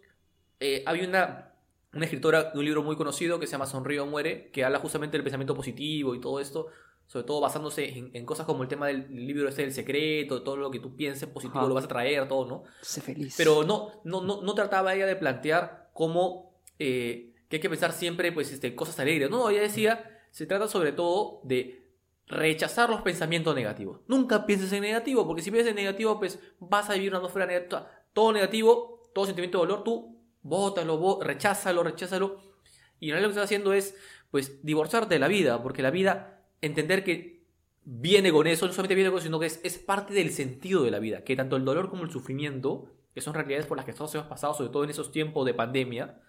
Eh, 0.60 0.82
había 0.86 1.08
una, 1.08 1.54
una 1.92 2.04
escritora 2.04 2.50
de 2.52 2.58
un 2.58 2.64
libro 2.64 2.82
muy 2.82 2.96
conocido 2.96 3.38
que 3.38 3.46
se 3.46 3.52
llama 3.52 3.66
Sonrío 3.66 4.04
o 4.04 4.06
Muere, 4.06 4.50
que 4.50 4.64
habla 4.64 4.80
justamente 4.80 5.16
del 5.16 5.24
pensamiento 5.24 5.54
positivo 5.54 6.14
y 6.14 6.20
todo 6.20 6.40
esto, 6.40 6.66
sobre 7.06 7.26
todo 7.26 7.40
basándose 7.40 8.10
en, 8.12 8.26
cosas 8.26 8.46
como 8.46 8.62
el 8.62 8.68
tema 8.68 8.88
del 8.88 9.06
libro 9.08 9.48
este 9.48 9.62
del 9.62 9.72
secreto, 9.72 10.42
todo 10.42 10.56
lo 10.56 10.70
que 10.70 10.80
tú 10.80 10.96
pienses 10.96 11.28
positivo 11.28 11.66
lo 11.68 11.74
vas 11.74 11.84
a 11.84 11.88
traer, 11.88 12.26
todo, 12.28 12.46
¿no? 12.46 12.64
Sé 12.82 13.00
feliz. 13.00 13.34
Pero 13.36 13.62
no, 13.64 14.00
no, 14.04 14.20
no, 14.22 14.42
no 14.42 14.54
trataba 14.54 14.94
ella 14.94 15.06
de 15.06 15.16
plantear 15.16 15.90
cómo 15.92 16.60
eh, 16.78 17.33
que 17.54 17.58
hay 17.58 17.62
que 17.62 17.70
pensar 17.70 17.92
siempre 17.92 18.32
pues, 18.32 18.50
este, 18.50 18.74
cosas 18.74 18.98
alegres. 18.98 19.30
No, 19.30 19.48
ella 19.48 19.62
decía 19.62 20.10
se 20.34 20.46
trata 20.46 20.66
sobre 20.66 20.90
todo 20.90 21.40
de 21.44 21.86
rechazar 22.26 22.90
los 22.90 23.02
pensamientos 23.02 23.54
negativos. 23.54 24.00
Nunca 24.08 24.46
pienses 24.46 24.72
en 24.72 24.82
negativo, 24.82 25.24
porque 25.28 25.42
si 25.42 25.52
piensas 25.52 25.70
en 25.70 25.76
negativo, 25.76 26.18
pues 26.18 26.40
vas 26.58 26.90
a 26.90 26.94
vivir 26.94 27.10
una 27.10 27.18
atmósfera 27.18 27.46
negativa. 27.46 27.88
Todo 28.12 28.32
negativo, 28.32 29.08
todo 29.14 29.26
sentimiento 29.26 29.58
de 29.58 29.66
dolor, 29.68 29.84
tú 29.84 30.20
bótalo, 30.42 31.20
recházalo, 31.22 31.84
recházalo. 31.84 32.40
Y 32.98 33.10
en 33.10 33.12
realidad 33.12 33.28
lo 33.28 33.28
que 33.28 33.40
estás 33.40 33.44
haciendo 33.44 33.72
es, 33.72 33.94
pues, 34.32 34.64
divorciarte 34.64 35.14
de 35.14 35.20
la 35.20 35.28
vida, 35.28 35.62
porque 35.62 35.82
la 35.82 35.92
vida, 35.92 36.44
entender 36.60 37.04
que 37.04 37.44
viene 37.84 38.32
con 38.32 38.48
eso, 38.48 38.66
no 38.66 38.72
solamente 38.72 38.96
viene 38.96 39.10
con 39.10 39.18
eso, 39.18 39.26
sino 39.26 39.38
que 39.38 39.46
es, 39.46 39.60
es 39.62 39.78
parte 39.78 40.14
del 40.14 40.32
sentido 40.32 40.82
de 40.82 40.90
la 40.90 40.98
vida, 40.98 41.22
que 41.22 41.36
tanto 41.36 41.54
el 41.54 41.64
dolor 41.64 41.90
como 41.90 42.02
el 42.02 42.10
sufrimiento, 42.10 42.90
que 43.14 43.20
son 43.20 43.34
realidades 43.34 43.66
por 43.66 43.76
las 43.76 43.86
que 43.86 43.92
todos 43.92 44.12
hemos 44.16 44.26
pasado, 44.26 44.52
sobre 44.54 44.70
todo 44.70 44.82
en 44.82 44.90
esos 44.90 45.12
tiempos 45.12 45.46
de 45.46 45.54
pandemia, 45.54 46.20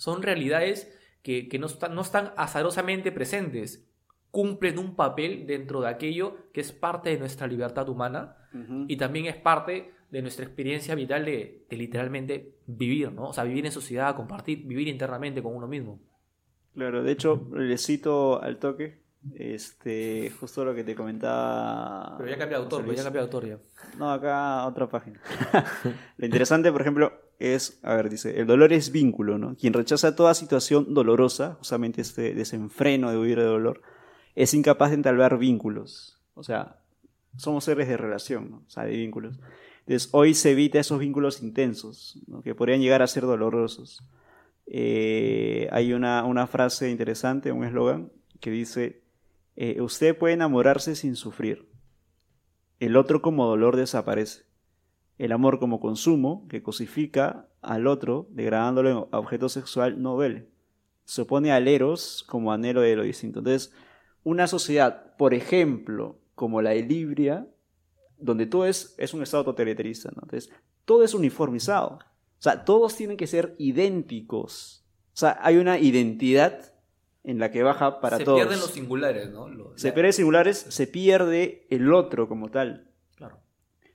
son 0.00 0.22
realidades 0.22 0.90
que, 1.22 1.46
no, 1.60 1.66
están, 1.66 1.94
no 1.94 2.00
están 2.00 2.32
azarosamente 2.38 3.12
presentes, 3.12 3.86
cumplen 4.30 4.78
un 4.78 4.96
papel 4.96 5.46
dentro 5.46 5.82
de 5.82 5.88
aquello 5.88 6.50
que 6.54 6.62
es 6.62 6.72
parte 6.72 7.10
de 7.10 7.18
nuestra 7.18 7.46
libertad 7.46 7.86
humana 7.90 8.36
y 8.88 8.96
también 8.96 9.26
es 9.26 9.36
parte 9.36 9.92
de 10.10 10.22
nuestra 10.22 10.46
experiencia 10.46 10.94
vital 10.94 11.26
de, 11.26 11.66
literalmente 11.68 12.56
vivir, 12.66 13.12
¿no? 13.12 13.28
O 13.28 13.32
sea, 13.34 13.44
vivir 13.44 13.66
en 13.66 13.72
sociedad, 13.72 14.16
compartir, 14.16 14.66
vivir 14.66 14.88
internamente 14.88 15.42
con 15.42 15.54
uno 15.54 15.68
mismo. 15.68 16.00
Claro, 16.72 17.02
de 17.02 17.12
hecho, 17.12 17.50
le 17.52 17.76
cito 17.76 18.40
al 18.42 18.58
toque 18.58 19.02
este, 19.34 20.30
justo 20.40 20.64
lo 20.64 20.74
que 20.74 20.82
te 20.82 20.94
comentaba. 20.94 22.16
Pero 22.16 22.30
ya 22.30 22.38
cambia 22.38 22.56
de 22.56 22.64
autor, 22.64 22.86
ya 22.86 23.04
cambia 23.04 23.20
de 23.20 23.26
autor 23.26 23.46
ya. 23.46 23.58
No, 23.98 24.10
acá 24.10 24.64
otra 24.66 24.88
página. 24.88 25.20
lo 26.16 26.24
interesante, 26.24 26.72
por 26.72 26.80
ejemplo, 26.80 27.29
es, 27.40 27.80
a 27.82 27.94
ver, 27.94 28.10
dice, 28.10 28.38
el 28.38 28.46
dolor 28.46 28.72
es 28.72 28.92
vínculo, 28.92 29.38
¿no? 29.38 29.56
Quien 29.56 29.72
rechaza 29.72 30.14
toda 30.14 30.34
situación 30.34 30.92
dolorosa, 30.92 31.54
justamente 31.54 32.02
este 32.02 32.34
desenfreno 32.34 33.10
de 33.10 33.16
huir 33.16 33.38
de 33.38 33.44
dolor, 33.44 33.82
es 34.34 34.52
incapaz 34.54 34.90
de 34.90 34.96
entablar 34.96 35.38
vínculos. 35.38 36.20
O 36.34 36.42
sea, 36.42 36.82
somos 37.36 37.64
seres 37.64 37.88
de 37.88 37.96
relación, 37.96 38.50
¿no? 38.50 38.64
O 38.66 38.70
sea, 38.70 38.84
de 38.84 38.96
vínculos. 38.96 39.40
Entonces, 39.80 40.10
hoy 40.12 40.34
se 40.34 40.52
evita 40.52 40.78
esos 40.78 40.98
vínculos 40.98 41.42
intensos, 41.42 42.20
¿no? 42.26 42.42
que 42.42 42.54
podrían 42.54 42.80
llegar 42.80 43.02
a 43.02 43.06
ser 43.06 43.24
dolorosos. 43.24 44.04
Eh, 44.66 45.68
hay 45.72 45.94
una, 45.94 46.24
una, 46.24 46.46
frase 46.46 46.90
interesante, 46.90 47.50
un 47.50 47.64
eslogan, 47.64 48.12
que 48.38 48.50
dice, 48.50 49.02
eh, 49.56 49.80
usted 49.80 50.16
puede 50.16 50.34
enamorarse 50.34 50.94
sin 50.94 51.16
sufrir. 51.16 51.68
El 52.78 52.96
otro 52.96 53.20
como 53.20 53.46
dolor 53.46 53.76
desaparece 53.76 54.49
el 55.20 55.32
amor 55.32 55.58
como 55.58 55.80
consumo, 55.80 56.48
que 56.48 56.62
cosifica 56.62 57.46
al 57.60 57.86
otro, 57.86 58.26
degradándolo 58.30 58.88
en 58.88 58.96
objeto 59.12 59.50
sexual, 59.50 60.00
no 60.00 60.16
vele. 60.16 60.48
Se 61.04 61.20
opone 61.20 61.52
al 61.52 61.68
eros 61.68 62.24
como 62.26 62.52
anhelo 62.52 62.80
de 62.80 62.96
lo 62.96 63.02
distinto. 63.02 63.40
Entonces, 63.40 63.70
una 64.24 64.46
sociedad, 64.46 65.14
por 65.18 65.34
ejemplo, 65.34 66.18
como 66.34 66.62
la 66.62 66.70
de 66.70 66.84
Libria, 66.84 67.46
donde 68.16 68.46
todo 68.46 68.64
es, 68.64 68.94
es 68.96 69.12
un 69.12 69.22
estado 69.22 69.44
totalitarista, 69.44 70.08
entonces 70.08 70.50
todo 70.86 71.04
es 71.04 71.12
uniformizado. 71.12 71.98
O 72.38 72.42
sea, 72.42 72.64
todos 72.64 72.96
tienen 72.96 73.18
que 73.18 73.26
ser 73.26 73.54
idénticos. 73.58 74.86
O 75.12 75.18
sea, 75.18 75.38
hay 75.42 75.58
una 75.58 75.78
identidad 75.78 76.72
en 77.24 77.38
la 77.38 77.50
que 77.50 77.62
baja 77.62 78.00
para 78.00 78.18
todos. 78.18 78.38
Se 78.38 78.46
pierden 78.46 78.60
los 78.60 78.70
singulares, 78.70 79.30
¿no? 79.30 79.48
se 79.74 79.92
pierden 79.92 80.14
singulares, 80.14 80.56
se 80.56 80.86
pierde 80.86 81.66
el 81.68 81.92
otro 81.92 82.26
como 82.26 82.50
tal. 82.50 82.90
Claro. 83.16 83.38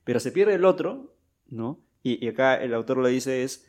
Pero 0.03 0.19
se 0.19 0.31
pierde 0.31 0.53
el 0.53 0.65
otro 0.65 1.14
¿no? 1.47 1.81
Y, 2.03 2.27
acá 2.27 2.55
el 2.55 2.73
autor 2.73 2.97
lo 2.97 3.07
dice 3.07 3.43
es 3.43 3.65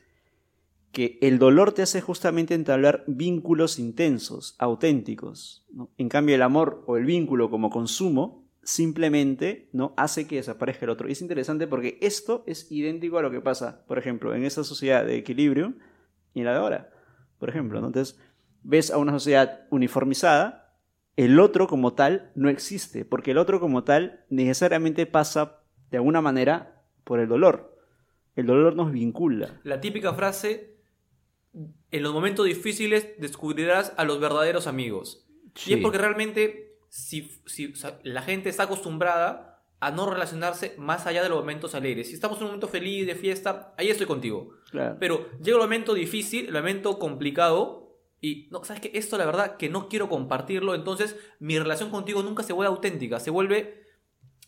que 0.93 1.19
el 1.23 1.39
dolor 1.39 1.73
te 1.73 1.83
hace 1.83 2.01
justamente 2.01 2.55
entablar 2.55 3.05
vínculos 3.07 3.79
intensos, 3.79 4.55
auténticos. 4.59 5.67
En 5.97 6.09
cambio, 6.09 6.35
el 6.35 6.43
amor 6.43 6.85
o 6.87 6.97
el 6.97 7.05
vínculo 7.05 7.51
como 7.51 7.71
consumo 7.71 8.47
simplemente 8.63 9.69
¿no? 9.73 9.95
hace 9.97 10.27
que 10.27 10.37
desaparezca 10.37 10.85
el 10.85 10.91
otro. 10.91 11.09
Y 11.09 11.13
es 11.13 11.23
interesante 11.23 11.67
porque 11.67 11.99
esto 12.01 12.45
es 12.47 12.71
idéntico 12.71 13.19
a 13.19 13.23
lo 13.23 13.31
que 13.31 13.41
pasa, 13.41 13.85
por 13.87 13.99
ejemplo, 13.99 14.35
en 14.35 14.45
esa 14.45 14.65
sociedad 14.65 15.05
de 15.05 15.17
equilibrio 15.17 15.75
y 16.35 16.41
en 16.41 16.47
la 16.47 16.53
de 16.53 16.59
ahora. 16.59 16.91
Por 17.39 17.49
ejemplo, 17.49 17.79
entonces 17.79 18.19
ves 18.63 18.91
a 18.91 18.99
una 18.99 19.13
sociedad 19.13 19.67
uniformizada 19.71 20.67
el 21.17 21.41
otro 21.41 21.67
como 21.67 21.95
tal 21.95 22.31
no 22.35 22.51
existe, 22.51 23.07
porque 23.07 23.31
el 23.31 23.39
otro 23.39 23.59
como 23.59 23.85
tal 23.85 24.25
necesariamente 24.29 25.07
pasa 25.07 25.63
de 25.91 25.97
alguna 25.97 26.21
manera 26.21 26.76
por 27.07 27.21
el 27.21 27.29
dolor. 27.29 27.73
El 28.35 28.47
dolor 28.47 28.75
nos 28.75 28.91
vincula. 28.91 29.61
La 29.63 29.81
típica 29.81 30.13
frase, 30.13 30.75
en 31.93 32.03
los 32.03 32.13
momentos 32.13 32.45
difíciles 32.45 33.09
descubrirás 33.19 33.95
a 33.97 34.05
los 34.05 34.19
verdaderos 34.21 34.67
amigos. 34.67 35.25
Y 35.55 35.61
Sí. 35.61 35.73
es 35.75 35.81
porque 35.81 35.99
realmente 35.99 36.77
si, 36.89 37.31
si- 37.47 37.73
o 37.73 37.77
sea, 37.77 37.99
la 38.03 38.23
gente 38.23 38.49
está 38.49 38.65
acostumbrada 38.65 39.63
a 39.79 39.91
no 39.93 40.11
relacionarse 40.11 40.75
más 40.79 41.07
allá 41.07 41.23
de 41.23 41.29
los 41.29 41.39
momentos 41.39 41.75
alegres. 41.75 42.09
Si 42.09 42.15
estamos 42.15 42.39
en 42.39 42.45
un 42.45 42.49
momento 42.49 42.67
feliz, 42.69 43.07
de 43.07 43.15
fiesta, 43.15 43.73
ahí 43.79 43.89
estoy 43.89 44.07
contigo. 44.07 44.51
Claro. 44.71 44.97
Pero 44.99 45.31
llega 45.39 45.57
el 45.59 45.63
momento 45.63 45.95
difícil, 45.95 46.47
el 46.47 46.55
momento 46.55 46.99
complicado, 46.99 47.97
y 48.21 48.49
no, 48.51 48.65
¿sabes 48.65 48.83
qué? 48.83 48.91
Esto 48.95 49.17
la 49.17 49.27
verdad 49.27 49.57
que 49.59 49.69
no 49.69 49.89
quiero 49.89 50.09
compartirlo, 50.09 50.75
entonces 50.75 51.17
mi 51.39 51.59
relación 51.59 51.91
contigo 51.91 52.23
nunca 52.23 52.43
se 52.43 52.53
vuelve 52.53 52.69
auténtica, 52.75 53.21
se 53.21 53.31
vuelve 53.31 53.86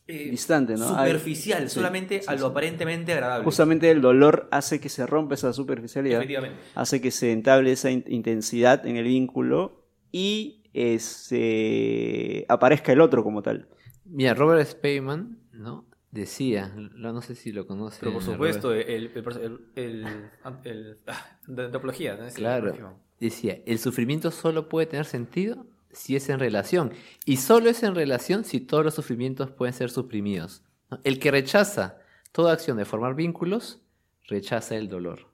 eh, 0.09 0.31
Distante, 0.31 0.75
¿no? 0.75 0.97
Hay- 0.97 1.13
superficial, 1.13 1.69
sí, 1.69 1.75
solamente 1.75 2.21
sí, 2.23 2.27
a 2.29 2.33
lo 2.33 2.39
sí. 2.39 2.45
aparentemente 2.47 3.13
agradable. 3.13 3.45
Justamente 3.45 3.91
el 3.91 4.01
dolor 4.01 4.49
hace 4.51 4.81
que 4.81 4.89
se 4.89 5.07
rompa 5.07 5.35
esa 5.35 5.53
superficialidad, 5.53 6.19
Efectivamente. 6.21 6.59
hace 6.75 7.01
que 7.01 7.11
se 7.11 7.31
entable 7.31 7.73
esa 7.73 7.91
in- 7.91 8.05
intensidad 8.09 8.87
en 8.87 8.97
el 8.97 9.05
vínculo 9.05 9.85
y 10.11 10.63
este, 10.73 12.47
aparezca 12.49 12.93
el 12.93 13.01
otro 13.01 13.23
como 13.23 13.43
tal. 13.43 13.69
Mira, 14.05 14.35
Robert 14.35 14.67
Speyman, 14.67 15.39
¿no? 15.53 15.87
Decía, 16.11 16.73
lo- 16.77 17.13
no 17.13 17.21
sé 17.21 17.35
si 17.35 17.53
lo 17.53 17.67
conoce. 17.67 17.99
Pero 18.01 18.13
por 18.15 18.23
supuesto, 18.23 18.73
el, 18.73 18.81
el, 18.89 19.11
el, 19.15 19.61
el- 19.77 20.31
el- 20.65 20.97
ah, 21.07 21.39
de 21.47 21.65
antropología. 21.67 22.17
¿no? 22.17 22.27
Claro. 22.33 22.99
Decía, 23.21 23.59
el 23.67 23.79
sufrimiento 23.79 24.31
solo 24.31 24.69
puede 24.71 24.87
tener 24.87 25.05
sentido 25.05 25.67
si 25.93 26.17
es 26.17 26.29
en 26.29 26.39
relación. 26.39 26.93
Y 27.25 27.39
solo 27.39 27.71
es 27.71 27.83
en 27.83 27.95
relación 27.95 28.45
si 28.45 28.61
todos 28.61 28.85
los 28.85 28.95
sufrimientos 28.95 29.51
pueden 29.51 29.73
ser 29.75 29.91
suprimidos. 29.91 30.63
¿no? 30.91 30.99
El 31.05 31.19
que 31.19 31.31
rechaza 31.31 31.99
toda 32.33 32.53
acción 32.53 32.77
de 32.77 32.85
formar 32.85 33.15
vínculos, 33.15 33.81
rechaza 34.27 34.77
el 34.77 34.89
dolor. 34.89 35.27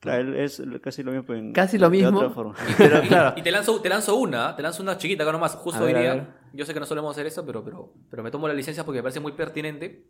Claro, 0.00 0.38
es 0.38 0.62
casi 0.82 1.02
lo 1.02 1.12
mismo. 1.12 1.34
en- 1.34 1.52
Casi 1.54 1.78
lo 1.78 1.88
de 1.88 1.96
mismo. 1.98 2.18
otra 2.18 2.30
forma. 2.30 2.54
Pero 2.78 3.00
claro, 3.02 3.34
Y 3.38 3.42
te 3.42 3.50
lanzo, 3.50 3.80
te 3.80 3.88
lanzo 3.88 4.16
una, 4.16 4.54
te 4.54 4.62
lanzo 4.62 4.82
una 4.82 4.98
chiquita 4.98 5.22
acá 5.22 5.32
nomás, 5.32 5.54
justo 5.54 5.82
hoy 5.84 5.94
ver, 5.94 6.06
a 6.10 6.14
día. 6.14 6.36
Yo 6.52 6.66
sé 6.66 6.74
que 6.74 6.80
no 6.80 6.86
solemos 6.86 7.10
hacer 7.12 7.26
eso, 7.26 7.44
pero, 7.46 7.64
pero, 7.64 7.92
pero 8.10 8.22
me 8.22 8.30
tomo 8.30 8.46
la 8.46 8.52
licencia 8.54 8.84
porque 8.84 8.98
me 8.98 9.02
parece 9.04 9.20
muy 9.20 9.32
pertinente. 9.32 10.06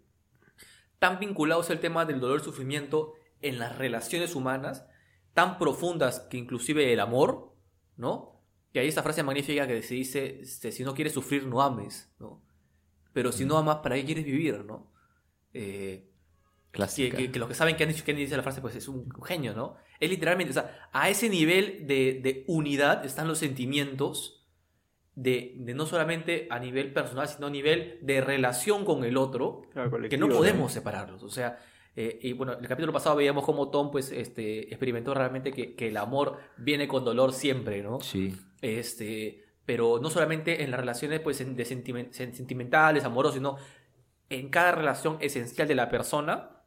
Tan 0.99 1.19
vinculado 1.19 1.61
es 1.61 1.71
el 1.71 1.81
tema 1.81 2.05
del 2.05 2.19
dolor 2.21 2.41
y 2.41 2.45
sufrimiento 2.45 3.13
en 3.41 3.59
las 3.59 3.79
relaciones 3.79 4.35
humanas, 4.35 4.85
tan 5.33 5.59
profundas 5.59 6.21
que 6.21 6.39
inclusive 6.39 6.93
el 6.93 7.01
amor, 7.01 7.53
¿no? 7.97 8.34
Que 8.75 8.81
hay 8.81 8.89
esta 8.89 9.03
frase 9.05 9.23
magnífica 9.23 9.67
que 9.69 9.81
se 9.83 9.95
dice, 9.95 10.41
este, 10.43 10.73
si 10.73 10.83
no 10.83 10.95
quieres 10.95 11.13
sufrir, 11.15 11.47
no 11.47 11.63
ames, 11.63 12.13
¿no? 12.19 12.43
Pero 13.13 13.31
si 13.31 13.45
no 13.45 13.57
amas, 13.57 13.77
¿para 13.77 13.95
qué 13.95 14.05
quieres 14.05 14.25
vivir, 14.25 14.65
no? 14.65 14.91
Eh, 15.53 16.09
que, 16.09 16.71
clásica. 16.73 17.17
que- 17.17 17.31
que 17.31 17.39
los 17.39 17.49
que 17.49 17.55
saben 17.55 17.77
que 17.77 17.85
han 17.85 17.89
dicho 17.91 18.03
quién 18.05 18.17
dice 18.17 18.37
la 18.37 18.43
frase, 18.43 18.61
pues 18.61 18.75
es 18.75 18.89
un 18.89 19.09
genio, 19.23 19.55
¿no? 19.55 19.77
Es 20.01 20.11
literalmente, 20.11 20.51
o 20.51 20.55
sea, 20.55 20.89
a 20.93 21.09
ese 21.09 21.29
nivel 21.29 21.87
de, 21.87 22.21
de 22.21 22.45
unidad 22.49 23.05
están 23.07 23.29
los 23.29 23.39
sentimientos 23.39 24.45
de, 25.15 25.55
de 25.59 25.73
no 25.75 25.87
solamente 25.87 26.49
a 26.51 26.59
nivel 26.59 26.93
personal, 26.93 27.29
sino 27.29 27.47
a 27.47 27.51
nivel 27.51 28.01
de 28.03 28.21
relación 28.21 28.85
con 28.85 29.05
el 29.05 29.17
otro, 29.17 29.63
Claro, 29.73 30.01
que 30.09 30.19
no 30.19 30.27
podemos 30.29 30.73
separarlos. 30.73 31.23
O 31.23 31.29
sea, 31.31 31.61
eh, 31.95 32.19
y 32.23 32.33
bueno, 32.33 32.55
el 32.55 32.67
capítulo 32.67 32.93
pasado 32.93 33.15
veíamos 33.15 33.45
cómo 33.45 33.71
Tom, 33.71 33.93
pues, 33.93 34.11
este, 34.11 34.63
experimentó 34.71 35.15
realmente 35.15 35.53
que, 35.53 35.77
que 35.77 35.87
el 35.87 35.97
amor 35.97 36.39
viene 36.57 36.89
con 36.89 37.05
dolor 37.05 37.33
siempre, 37.33 37.81
¿no? 37.85 38.01
Sí. 38.01 38.35
Este, 38.65 39.45
pero 39.67 39.99
no 40.01 40.09
solamente 40.11 40.63
en 40.63 40.71
las 40.71 40.81
relaciones 40.81 41.21
pues, 41.21 41.39
de 41.39 41.65
sentimen- 41.67 42.11
sen- 42.13 42.33
sentimentales, 42.33 43.05
amorosas, 43.05 43.37
sino 43.37 43.57
en 44.31 44.49
cada 44.51 44.73
relación 44.73 45.19
esencial 45.21 45.69
de 45.69 45.75
la 45.75 45.91
persona, 45.91 46.63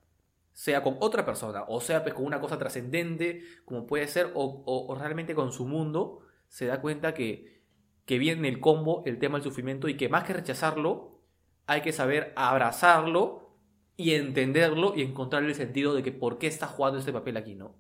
sea 0.54 0.84
con 0.84 0.98
otra 1.00 1.26
persona, 1.26 1.64
o 1.68 1.82
sea 1.82 2.04
pues, 2.04 2.14
con 2.16 2.26
una 2.26 2.40
cosa 2.42 2.58
trascendente, 2.60 3.44
como 3.66 3.88
puede 3.88 4.08
ser, 4.08 4.32
o, 4.36 4.96
realmente 5.00 5.36
con 5.36 5.52
su 5.52 5.66
mundo, 5.68 6.20
se 6.50 6.66
da 6.68 6.82
cuenta 6.82 7.14
que, 7.14 7.62
que 8.06 8.20
viene 8.20 8.48
el 8.48 8.60
combo 8.60 9.04
el 9.06 9.20
tema 9.20 9.38
del 9.38 9.44
sufrimiento 9.44 9.88
y 9.90 9.98
que 9.98 10.10
más 10.10 10.24
que 10.26 10.34
rechazarlo, 10.34 11.22
hay 11.68 11.82
que 11.82 11.94
saber 11.94 12.34
abrazarlo 12.36 13.56
y 13.98 14.14
entenderlo 14.14 14.94
y 14.96 15.02
encontrarle 15.04 15.50
el 15.50 15.56
sentido 15.56 15.94
de 15.96 16.04
que 16.04 16.12
por 16.12 16.38
qué 16.38 16.48
está 16.48 16.68
jugando 16.68 17.00
este 17.00 17.14
papel 17.14 17.38
aquí, 17.38 17.56
¿no? 17.56 17.76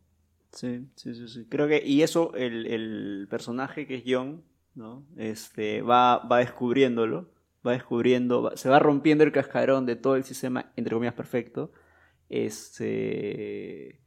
Sí, 0.52 0.88
sí, 0.96 1.14
sí, 1.14 1.28
sí. 1.28 1.46
Creo 1.50 1.68
que, 1.68 1.82
y 1.86 2.02
eso 2.02 2.34
el, 2.36 2.66
el 2.68 3.28
personaje 3.30 3.86
que 3.86 3.96
es 3.96 4.04
John, 4.08 4.44
¿no? 4.76 5.04
Este, 5.18 5.82
va, 5.82 6.18
va 6.20 6.40
descubriéndolo, 6.40 7.30
va 7.66 7.74
descubriendo, 7.74 8.44
va- 8.44 8.58
se 8.58 8.70
va 8.70 8.80
rompiendo 8.80 9.24
el 9.24 9.32
cascarón 9.32 9.86
de 9.86 9.96
todo 9.96 10.16
el 10.16 10.24
sistema, 10.24 10.72
entre 10.76 10.94
comillas, 10.94 11.14
perfecto. 11.16 11.72
Este, 12.30 14.00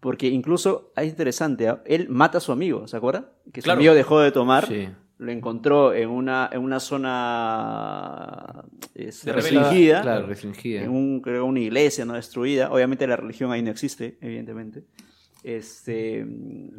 porque 0.00 0.28
incluso, 0.28 0.92
es 0.96 1.08
interesante, 1.08 1.68
¿ah? 1.68 1.82
él 1.86 2.08
mata 2.08 2.38
a 2.38 2.40
su 2.40 2.52
amigo, 2.52 2.86
¿se 2.88 2.96
acuerda? 2.96 3.32
Que 3.52 3.60
su 3.60 3.64
Claro. 3.66 3.78
amigo 3.78 3.94
dejó 3.94 4.20
de 4.20 4.30
tomar, 4.32 4.66
Sí. 4.66 4.88
lo 5.18 5.32
encontró 5.32 5.94
en 5.94 6.08
una, 6.10 6.50
en 6.52 6.60
una 6.60 6.80
zona 6.80 8.64
este, 8.94 9.30
De 9.30 9.36
rebelión. 9.36 9.62
restringida, 9.64 10.02
Claro, 10.02 10.26
restringida. 10.26 10.82
en 10.82 10.90
un, 10.90 11.20
creo 11.20 11.46
una 11.46 11.60
iglesia 11.60 12.04
no 12.04 12.14
destruida. 12.14 12.70
Obviamente 12.70 13.06
la 13.06 13.16
religión 13.16 13.50
ahí 13.52 13.62
no 13.62 13.70
existe, 13.70 14.18
evidentemente. 14.20 14.84
Este, 15.44 16.26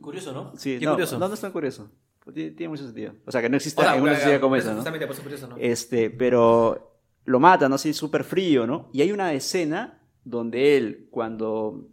Curioso, 0.01 0.33
¿no? 0.33 0.51
sí, 0.57 0.79
Qué 0.79 0.85
no, 0.85 0.93
curioso. 0.93 1.19
no, 1.19 1.27
no 1.27 1.33
es 1.35 1.39
tan 1.39 1.51
curioso. 1.51 1.91
Tiene, 2.33 2.49
tiene 2.51 2.69
mucho 2.69 2.83
sentido. 2.83 3.13
O 3.23 3.31
sea, 3.31 3.39
que 3.39 3.47
no 3.47 3.57
existe 3.57 3.79
O 3.79 3.83
sea, 3.83 3.93
en 3.93 4.01
una 4.01 4.09
bueno, 4.09 4.15
sociedad 4.17 4.41
como 4.41 4.55
esa, 4.55 4.69
¿no? 4.71 4.77
Justamente 4.77 5.05
por 5.05 5.31
eso, 5.31 5.47
¿no? 5.47 5.55
Este, 5.59 6.09
pero 6.09 6.99
lo 7.25 7.39
matan, 7.39 7.69
¿no? 7.69 7.75
Así 7.75 7.93
súper 7.93 8.23
frío, 8.23 8.65
¿no? 8.65 8.89
Y 8.91 9.01
hay 9.01 9.11
una 9.11 9.31
escena 9.33 10.01
donde 10.23 10.77
él, 10.77 11.07
cuando 11.11 11.87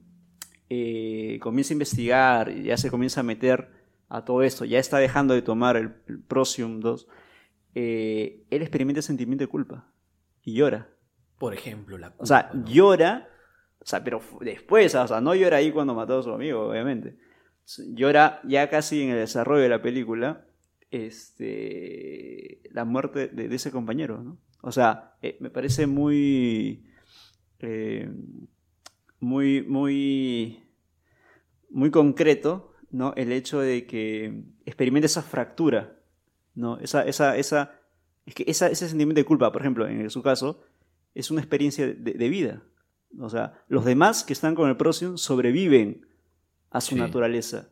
eh, 0.70 1.38
comienza 1.42 1.72
a 1.72 1.74
investigar 1.74 2.50
y 2.50 2.62
ya 2.62 2.78
se 2.78 2.90
comienza 2.90 3.20
a 3.20 3.24
meter 3.24 3.68
a 4.08 4.24
todo 4.24 4.42
esto, 4.42 4.64
ya 4.64 4.78
está 4.78 4.96
dejando 4.96 5.34
de 5.34 5.42
tomar 5.42 5.76
el, 5.76 5.92
el 6.06 6.20
Prosium 6.20 6.80
2, 6.80 7.06
eh, 7.74 8.46
él 8.48 8.62
experimenta 8.62 9.02
sentimiento 9.02 9.44
de 9.44 9.48
culpa 9.48 9.92
y 10.42 10.54
llora. 10.54 10.88
Por 11.38 11.52
ejemplo, 11.52 11.98
la 11.98 12.08
culpa. 12.08 12.22
O 12.22 12.26
sea, 12.26 12.50
¿no? 12.54 12.64
llora, 12.64 13.28
o 13.82 13.86
sea, 13.86 14.04
pero 14.04 14.20
después, 14.40 14.94
o 14.94 15.08
sea, 15.08 15.20
no 15.20 15.34
llora 15.34 15.56
ahí 15.56 15.72
cuando 15.72 15.94
mató 15.94 16.20
a 16.20 16.22
su 16.22 16.30
amigo, 16.30 16.68
obviamente. 16.68 17.16
Llora 17.88 18.40
ya 18.44 18.70
casi 18.70 19.02
en 19.02 19.10
el 19.10 19.18
desarrollo 19.18 19.62
de 19.62 19.68
la 19.68 19.82
película, 19.82 20.46
este, 20.90 22.60
la 22.70 22.84
muerte 22.84 23.28
de, 23.28 23.52
ese 23.52 23.72
compañero, 23.72 24.22
¿no? 24.22 24.38
O 24.62 24.70
sea, 24.70 25.16
eh, 25.20 25.36
me 25.40 25.50
parece 25.50 25.88
muy, 25.88 26.86
eh, 27.58 28.08
muy, 29.18 29.62
muy, 29.62 30.62
muy 31.70 31.90
concreto, 31.90 32.72
¿no? 32.92 33.14
El 33.16 33.32
hecho 33.32 33.58
de 33.58 33.86
que 33.86 34.44
experimente 34.64 35.06
esa 35.06 35.22
fractura, 35.22 35.98
¿no? 36.54 36.78
Esa, 36.78 37.04
esa, 37.04 37.36
esa, 37.36 37.80
es 38.26 38.34
que 38.34 38.44
ese 38.46 38.74
sentimiento 38.76 39.20
de 39.20 39.24
culpa, 39.24 39.50
por 39.50 39.62
ejemplo, 39.62 39.88
en 39.88 40.08
su 40.10 40.22
caso, 40.22 40.62
es 41.14 41.32
una 41.32 41.40
experiencia 41.40 41.88
de 41.88 42.28
vida. 42.28 42.62
O 43.20 43.28
sea, 43.28 43.62
los 43.68 43.84
demás 43.84 44.24
que 44.24 44.32
están 44.32 44.54
con 44.54 44.68
el 44.68 44.76
Procyon 44.76 45.18
sobreviven 45.18 46.06
a 46.70 46.80
su 46.80 46.94
Sí. 46.94 47.00
naturaleza. 47.00 47.68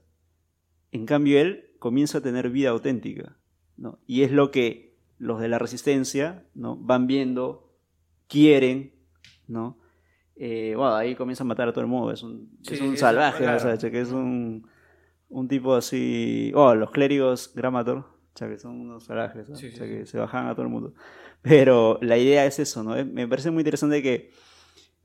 En 0.92 1.06
cambio, 1.06 1.40
él 1.40 1.70
comienza 1.78 2.18
a 2.18 2.20
tener 2.20 2.50
vida 2.50 2.70
auténtica. 2.70 3.36
¿no? 3.76 3.98
Y 4.06 4.22
es 4.22 4.30
lo 4.32 4.50
que 4.50 4.94
los 5.18 5.40
de 5.40 5.48
la 5.48 5.58
resistencia 5.58 6.44
¿no? 6.54 6.76
van 6.76 7.06
viendo, 7.06 7.72
quieren, 8.28 8.92
¿no? 9.48 9.78
Eh, 10.36 10.74
bueno, 10.76 10.94
ahí 10.94 11.14
comienza 11.14 11.44
a 11.44 11.46
matar 11.46 11.68
a 11.68 11.72
todo 11.72 11.80
el 11.82 11.86
mundo. 11.90 12.10
Es 12.12 12.22
un, 12.22 12.50
Sí, 12.62 12.74
es 12.74 12.80
un 12.80 12.96
salvaje, 12.96 13.44
claro. 13.44 13.56
o 13.74 13.76
sea, 13.76 13.90
que 13.90 14.00
es 14.00 14.10
un, 14.12 14.66
un 15.28 15.48
tipo 15.48 15.74
así. 15.74 16.52
Oh, 16.54 16.74
los 16.74 16.90
clérigos 16.90 17.52
Gramator, 17.54 17.98
o 17.98 18.06
sea, 18.34 18.48
que 18.48 18.58
son 18.58 18.80
unos 18.80 19.04
salvajes, 19.04 19.48
¿no? 19.48 19.56
Sí, 19.56 19.68
o 19.68 19.72
sea, 19.72 19.86
que 19.86 20.06
se 20.06 20.18
bajan 20.18 20.46
a 20.48 20.52
todo 20.54 20.62
el 20.62 20.70
mundo. 20.70 20.94
Pero 21.42 21.98
la 22.02 22.16
idea 22.18 22.44
es 22.46 22.58
eso, 22.58 22.82
¿no? 22.82 22.96
Eh, 22.96 23.04
Me 23.04 23.26
parece 23.28 23.50
muy 23.50 23.60
interesante 23.60 24.02
que 24.02 24.30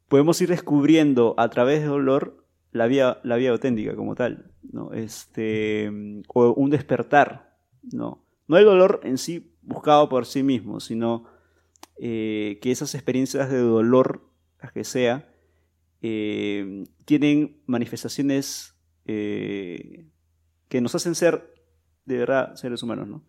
podemos 0.08 0.39
ir 0.41 0.50
descubriendo 0.50 1.36
a 1.38 1.50
través 1.50 1.82
del 1.82 1.89
dolor 1.89 2.46
la 2.72 2.88
vida, 2.88 3.20
la 3.24 3.38
vida 3.38 3.52
auténtica 3.52 3.96
como 3.96 4.15
tal, 4.15 4.52
¿no? 4.72 4.91
Este, 4.94 5.89
o 6.28 6.54
un 6.54 6.70
despertar, 6.70 7.58
¿no? 7.91 8.26
No 8.48 8.58
el 8.58 8.65
dolor 8.65 9.02
en 9.04 9.18
sí 9.18 9.56
buscado 9.62 10.10
por 10.10 10.26
sí 10.26 10.44
mismo, 10.44 10.80
sino 10.80 11.26
eh, 11.98 12.60
que 12.62 12.72
esas 12.72 12.94
experiencias 12.94 13.50
de 13.50 13.60
dolor, 13.60 14.30
las 14.62 14.72
que 14.72 14.84
sea, 14.84 15.32
eh, 16.02 16.84
tienen 17.06 17.62
manifestaciones 17.65 18.76
eh, 19.06 20.10
que 20.68 20.82
nos 20.82 20.94
hacen 20.96 21.15
ser, 21.15 21.54
de 22.06 22.18
verdad, 22.18 22.56
seres 22.56 22.84
humanos, 22.84 23.08
¿no? 23.08 23.24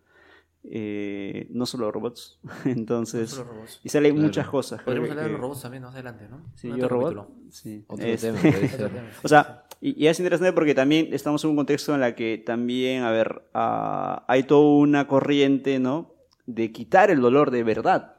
Eh, 0.63 1.47
no 1.51 1.65
solo 1.65 1.91
robots. 1.91 2.39
Entonces, 2.65 3.29
Solo 3.31 3.51
robots. 3.53 3.79
y 3.83 3.89
salen 3.89 4.13
Claro. 4.13 4.27
muchas 4.27 4.47
cosas. 4.49 4.81
Podríamos 4.83 5.09
hablar 5.11 5.25
de 5.25 5.31
los 5.31 5.39
robots 5.41 5.61
también 5.61 5.83
más 5.83 5.93
adelante, 5.93 6.27
¿no? 6.29 6.41
Sí, 6.55 6.71
yo 6.75 6.87
robot. 6.87 7.29
Sí. 7.51 7.85
Otro 7.87 8.05
Este, 8.05 8.27
tema, 8.33 8.39
Otro 8.39 8.51
ser. 8.51 8.77
tema, 8.89 9.09
sí, 9.11 9.19
o 9.23 9.27
sea, 9.27 9.63
y, 9.79 10.03
y 10.03 10.07
es 10.07 10.19
interesante 10.19 10.51
porque 10.53 10.75
también 10.75 11.09
estamos 11.13 11.43
en 11.43 11.51
un 11.51 11.55
contexto 11.55 11.93
en 11.93 12.01
la 12.01 12.15
que 12.15 12.37
también, 12.45 13.03
a 13.03 13.11
ver, 13.11 13.43
ah, 13.53 14.25
hay 14.27 14.43
toda 14.43 14.77
una 14.77 15.07
corriente, 15.07 15.79
¿no? 15.79 16.13
de 16.45 16.71
quitar 16.71 17.11
el 17.11 17.19
dolor 17.19 17.51
de 17.51 17.63
verdad. 17.63 18.15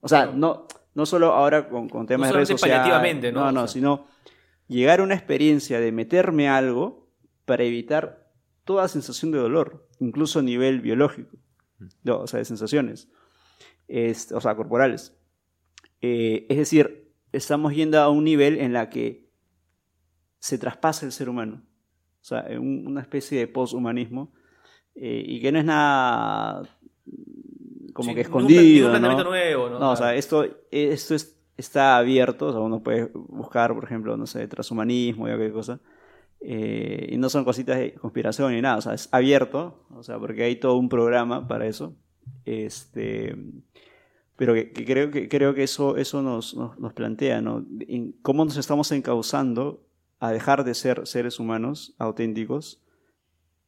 O 0.00 0.08
sea, 0.08 0.26
no, 0.26 0.66
no 0.94 1.04
solo 1.06 1.34
ahora 1.34 1.68
con, 1.68 1.88
con 1.90 2.06
temas 2.06 2.28
de 2.30 2.34
redes 2.34 2.48
sociales. 2.48 3.32
¿no? 3.32 3.40
No, 3.42 3.48
O 3.48 3.52
no, 3.52 3.60
sea. 3.60 3.68
sino 3.68 4.06
llegar 4.68 5.00
a 5.00 5.02
una 5.02 5.14
experiencia 5.14 5.78
de 5.80 5.92
meterme 5.92 6.48
algo 6.48 7.08
para 7.44 7.64
evitar 7.64 8.30
toda 8.64 8.88
sensación 8.88 9.32
de 9.32 9.38
dolor, 9.38 9.86
incluso 10.00 10.38
a 10.38 10.42
nivel 10.42 10.80
biológico, 10.80 11.36
no, 12.04 12.20
o 12.20 12.26
sea, 12.26 12.38
de 12.38 12.44
sensaciones, 12.44 13.08
Es- 13.88 14.32
o 14.32 14.40
sea, 14.40 14.54
corporales. 14.54 15.14
Eh, 16.02 16.46
es 16.48 16.56
decir, 16.58 17.10
estamos 17.32 17.74
yendo 17.74 17.98
a 18.00 18.08
un 18.10 18.24
nivel 18.24 18.58
en 18.58 18.72
la 18.72 18.90
que 18.90 19.28
se 20.38 20.58
traspasa 20.58 21.06
el 21.06 21.12
ser 21.12 21.28
humano, 21.28 21.62
o 22.20 22.24
sea, 22.24 22.46
un- 22.58 22.86
una 22.86 23.00
especie 23.00 23.38
de 23.38 23.48
poshumanismo, 23.48 24.32
eh, 24.94 25.22
y 25.26 25.40
que 25.40 25.50
no 25.52 25.58
es 25.58 25.64
nada 25.64 26.62
como 27.92 28.10
Sí, 28.10 28.14
que 28.14 28.20
escondido, 28.20 28.94
un 28.94 29.00
¿no? 29.02 29.24
nuevo, 29.24 29.68
¿no? 29.70 29.78
No, 29.78 29.92
o 29.92 29.96
sea, 29.96 30.14
esto, 30.14 30.44
esto 30.70 31.14
es- 31.14 31.36
está 31.56 31.96
abierto, 31.96 32.46
o 32.48 32.52
sea, 32.52 32.60
uno 32.60 32.82
puede 32.82 33.10
buscar, 33.14 33.74
por 33.74 33.84
ejemplo, 33.84 34.16
no 34.16 34.26
sé, 34.26 34.46
transhumanismo 34.46 35.28
y 35.28 35.36
qué 35.36 35.50
cosa, 35.50 35.80
eh, 36.40 37.08
y 37.10 37.16
no 37.18 37.28
son 37.28 37.44
cositas 37.44 37.78
de 37.78 37.94
conspiración 37.94 38.52
ni 38.54 38.60
nada, 38.60 38.78
o 38.78 38.80
sea, 38.80 38.94
es 38.94 39.08
abierto, 39.12 39.84
o 39.94 40.02
sea, 40.02 40.18
porque 40.18 40.44
hay 40.44 40.56
todo 40.56 40.76
un 40.76 40.88
programa 40.88 41.48
para 41.48 41.66
eso, 41.66 41.96
este, 42.44 43.36
pero 44.36 44.54
que, 44.54 44.72
que 44.72 44.84
creo 44.84 45.10
que 45.10 45.28
creo 45.28 45.54
que 45.54 45.64
eso, 45.64 45.96
eso 45.96 46.22
nos, 46.22 46.54
nos, 46.54 46.78
nos 46.78 46.92
plantea, 46.92 47.40
¿no? 47.40 47.66
En 47.80 48.12
cómo 48.22 48.44
nos 48.44 48.56
estamos 48.56 48.92
encauzando 48.92 49.84
a 50.20 50.32
dejar 50.32 50.64
de 50.64 50.74
ser 50.74 51.06
seres 51.06 51.38
humanos 51.38 51.94
auténticos 51.98 52.82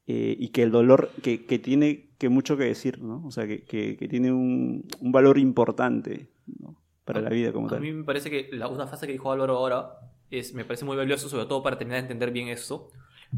eh, 0.06 0.36
y 0.38 0.48
que 0.48 0.62
el 0.62 0.70
dolor 0.70 1.10
que, 1.22 1.46
que 1.46 1.58
tiene 1.58 2.10
que 2.18 2.28
mucho 2.28 2.56
que 2.56 2.64
decir, 2.64 3.00
¿no? 3.02 3.24
O 3.24 3.30
sea, 3.30 3.46
que, 3.46 3.64
que, 3.64 4.08
tiene 4.08 4.32
un, 4.32 4.86
un 5.00 5.12
valor 5.12 5.38
importante 5.38 6.30
¿no? 6.46 6.76
para 7.04 7.20
la 7.20 7.30
vida 7.30 7.52
como 7.52 7.66
A 7.68 7.70
tal. 7.70 7.80
mí 7.80 7.92
me 7.92 8.04
parece 8.04 8.30
que 8.30 8.48
la, 8.52 8.68
una 8.68 8.86
frase 8.86 9.06
que 9.06 9.12
dijo 9.12 9.32
Álvaro 9.32 9.56
ahora 9.56 9.98
es, 10.30 10.54
me 10.54 10.64
parece 10.64 10.84
muy 10.84 10.96
valioso, 10.96 11.28
sobre 11.28 11.46
todo 11.46 11.62
para 11.62 11.78
terminar 11.78 11.98
de 12.00 12.02
entender 12.02 12.30
bien 12.30 12.48
esto. 12.48 12.90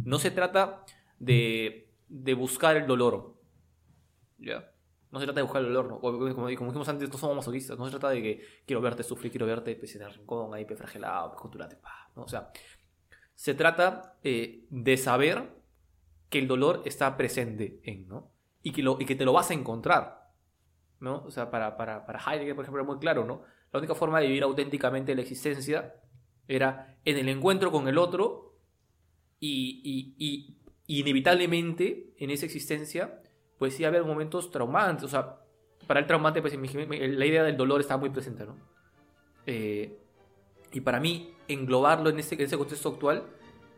No 0.04 0.18
se 0.18 0.30
trata 0.30 0.84
de, 1.18 1.88
de 2.08 2.34
buscar 2.34 2.76
el 2.76 2.86
dolor. 2.86 3.34
¿Ya? 4.38 4.70
No 5.10 5.18
se 5.20 5.26
trata 5.26 5.40
de 5.40 5.42
buscar 5.44 5.62
el 5.62 5.68
dolor. 5.68 5.88
¿no? 5.88 6.00
Como, 6.00 6.34
como- 6.34 6.48
dijimos 6.48 6.88
antes, 6.88 7.10
no 7.10 7.18
somos 7.18 7.36
masoquistas. 7.36 7.78
No 7.78 7.84
se 7.84 7.90
trata 7.92 8.10
de 8.10 8.22
que 8.22 8.44
quiero 8.66 8.80
verte 8.80 9.02
sufrir, 9.02 9.30
quiero 9.30 9.46
verte 9.46 9.74
pues, 9.76 9.94
en 9.96 10.02
el 10.02 10.12
rincón, 10.14 10.54
ahí, 10.54 10.64
pues, 10.64 10.78
fragelado, 10.78 11.32
pues, 11.32 11.40
con 11.40 11.58
¿no? 12.16 12.22
O 12.22 12.28
sea, 12.28 12.50
se 13.34 13.54
trata 13.54 14.18
eh, 14.22 14.64
de 14.70 14.96
saber 14.96 15.50
que 16.30 16.38
el 16.38 16.48
dolor 16.48 16.82
está 16.84 17.16
presente 17.16 17.80
en, 17.84 18.08
¿no? 18.08 18.30
Y 18.62 18.72
que, 18.72 18.82
lo, 18.82 18.98
y 19.00 19.06
que 19.06 19.16
te 19.16 19.24
lo 19.24 19.32
vas 19.32 19.50
a 19.50 19.54
encontrar. 19.54 20.30
¿no? 21.00 21.24
O 21.26 21.30
sea, 21.30 21.50
para, 21.50 21.76
para, 21.76 22.06
para 22.06 22.20
Heidegger, 22.20 22.54
por 22.54 22.64
ejemplo, 22.64 22.80
era 22.82 22.90
muy 22.90 22.98
claro, 23.00 23.24
¿no? 23.24 23.42
La 23.72 23.78
única 23.80 23.94
forma 23.94 24.20
de 24.20 24.26
vivir 24.28 24.42
auténticamente 24.44 25.14
la 25.14 25.22
existencia 25.22 25.94
era 26.56 26.96
en 27.04 27.18
el 27.18 27.28
encuentro 27.28 27.70
con 27.72 27.88
el 27.88 27.98
otro 27.98 28.56
y, 29.40 29.80
y- 29.84 30.14
y- 30.18 30.56
inevitablemente 31.00 32.12
en 32.18 32.30
esa 32.30 32.46
existencia 32.46 33.20
pues 33.58 33.74
sí 33.76 33.84
haber 33.84 34.04
momentos 34.04 34.50
traumantes. 34.50 35.04
O 35.04 35.08
sea, 35.08 35.38
para 35.86 36.00
el 36.00 36.06
traumante 36.06 36.40
pues 36.42 36.54
la 36.54 37.26
idea 37.26 37.42
del 37.44 37.56
dolor 37.56 37.80
está 37.80 37.96
muy 37.96 38.10
presente, 38.10 38.44
¿no? 38.44 38.56
Eh, 39.46 39.98
y 40.72 40.80
para 40.80 41.00
mí 41.00 41.32
englobarlo 41.48 42.10
en 42.10 42.18
ese, 42.18 42.34
en 42.34 42.40
ese 42.42 42.56
contexto 42.58 42.88
actual 42.90 43.24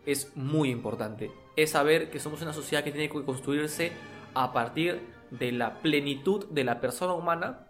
es 0.07 0.35
muy 0.37 0.71
importante. 0.71 1.31
Es 1.57 1.71
saber 1.71 2.11
que 2.11 2.21
somos 2.21 2.43
una 2.43 2.53
sociedad 2.53 2.85
que 2.85 2.93
tiene 2.93 3.09
que 3.09 3.25
construirse 3.25 3.93
a 4.35 4.53
partir 4.53 5.01
de 5.31 5.53
la 5.53 5.81
plenitud 5.81 6.47
de 6.51 6.65
la 6.65 6.81
persona 6.81 7.13
humana 7.15 7.67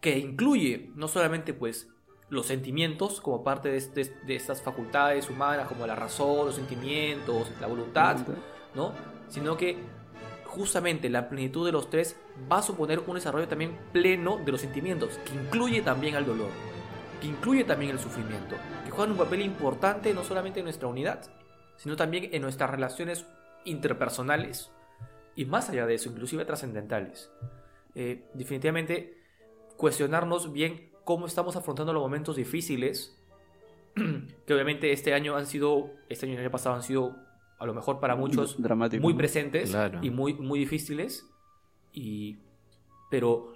que 0.00 0.18
incluye 0.18 0.90
no 0.94 1.08
solamente 1.08 1.54
pues 1.54 1.88
los 2.30 2.46
sentimientos 2.46 3.20
como 3.20 3.42
parte 3.42 3.70
de, 3.70 3.80
de- 3.80 4.14
de 4.26 4.36
estas 4.36 4.60
facultades 4.62 5.30
humanas 5.30 5.68
como 5.68 5.86
la 5.86 5.94
razón, 5.94 6.46
los 6.46 6.54
sentimientos, 6.56 7.50
la 7.60 7.66
voluntad, 7.66 8.18
¿no? 8.74 8.92
Sino 9.28 9.56
que 9.56 9.78
justamente 10.44 11.08
la 11.08 11.28
plenitud 11.28 11.64
de 11.66 11.72
los 11.72 11.90
tres 11.90 12.16
va 12.50 12.58
a 12.58 12.62
suponer 12.62 13.00
un 13.06 13.14
desarrollo 13.14 13.48
también 13.48 13.78
pleno 13.92 14.38
de 14.38 14.52
los 14.52 14.60
sentimientos, 14.60 15.18
que 15.24 15.34
incluye 15.34 15.82
también 15.82 16.16
al 16.16 16.26
dolor, 16.26 16.48
que 17.20 17.26
incluye 17.28 17.64
también 17.64 17.92
el 17.92 17.98
sufrimiento, 17.98 18.56
que 18.84 18.90
juegan 18.90 19.12
un 19.12 19.18
papel 19.18 19.42
importante 19.42 20.12
no 20.14 20.22
solamente 20.24 20.60
en 20.60 20.64
nuestra 20.64 20.88
unidad, 20.88 21.20
sino 21.76 21.96
también 21.96 22.28
en 22.32 22.42
nuestras 22.42 22.70
relaciones 22.70 23.26
interpersonales 23.64 24.70
y 25.34 25.44
más 25.44 25.68
allá 25.70 25.86
de 25.86 25.94
eso, 25.94 26.08
inclusive 26.10 26.44
trascendentales. 26.44 27.30
Eh, 27.94 28.24
definitivamente 28.34 29.16
cuestionarnos 29.76 30.52
bien 30.52 30.87
cómo 31.08 31.24
estamos 31.24 31.56
afrontando 31.56 31.94
los 31.94 32.02
momentos 32.02 32.36
difíciles, 32.36 33.16
que 34.46 34.52
obviamente 34.52 34.92
este 34.92 35.14
año 35.14 35.36
han 35.36 35.46
sido, 35.46 35.90
este 36.10 36.26
año 36.26 36.34
y 36.34 36.36
el 36.36 36.42
año 36.42 36.50
pasado 36.50 36.74
han 36.76 36.82
sido 36.82 37.16
a 37.58 37.64
lo 37.64 37.72
mejor 37.72 37.98
para 37.98 38.14
muchos 38.14 38.60
Dramático, 38.60 39.02
muy 39.02 39.14
presentes 39.14 39.70
Claro. 39.70 40.00
y 40.02 40.10
muy, 40.10 40.34
muy 40.34 40.58
difíciles. 40.58 41.26
Y, 41.94 42.36
pero 43.10 43.54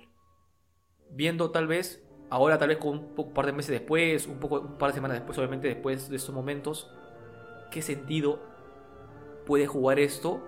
viendo 1.10 1.50
tal 1.50 1.66
vez, 1.66 2.02
ahora 2.30 2.56
tal 2.56 2.68
vez 2.68 2.78
con 2.78 2.98
un 2.98 3.14
po- 3.14 3.34
par 3.34 3.44
de 3.44 3.52
meses 3.52 3.70
después, 3.70 4.26
un, 4.26 4.38
poco, 4.38 4.60
un 4.60 4.78
par 4.78 4.88
de 4.88 4.94
semanas 4.94 5.18
después, 5.18 5.36
obviamente 5.36 5.68
después 5.68 6.08
de 6.08 6.16
estos 6.16 6.34
momentos, 6.34 6.90
¿qué 7.70 7.82
sentido 7.82 8.40
puede 9.44 9.66
jugar 9.66 9.98
esto 9.98 10.42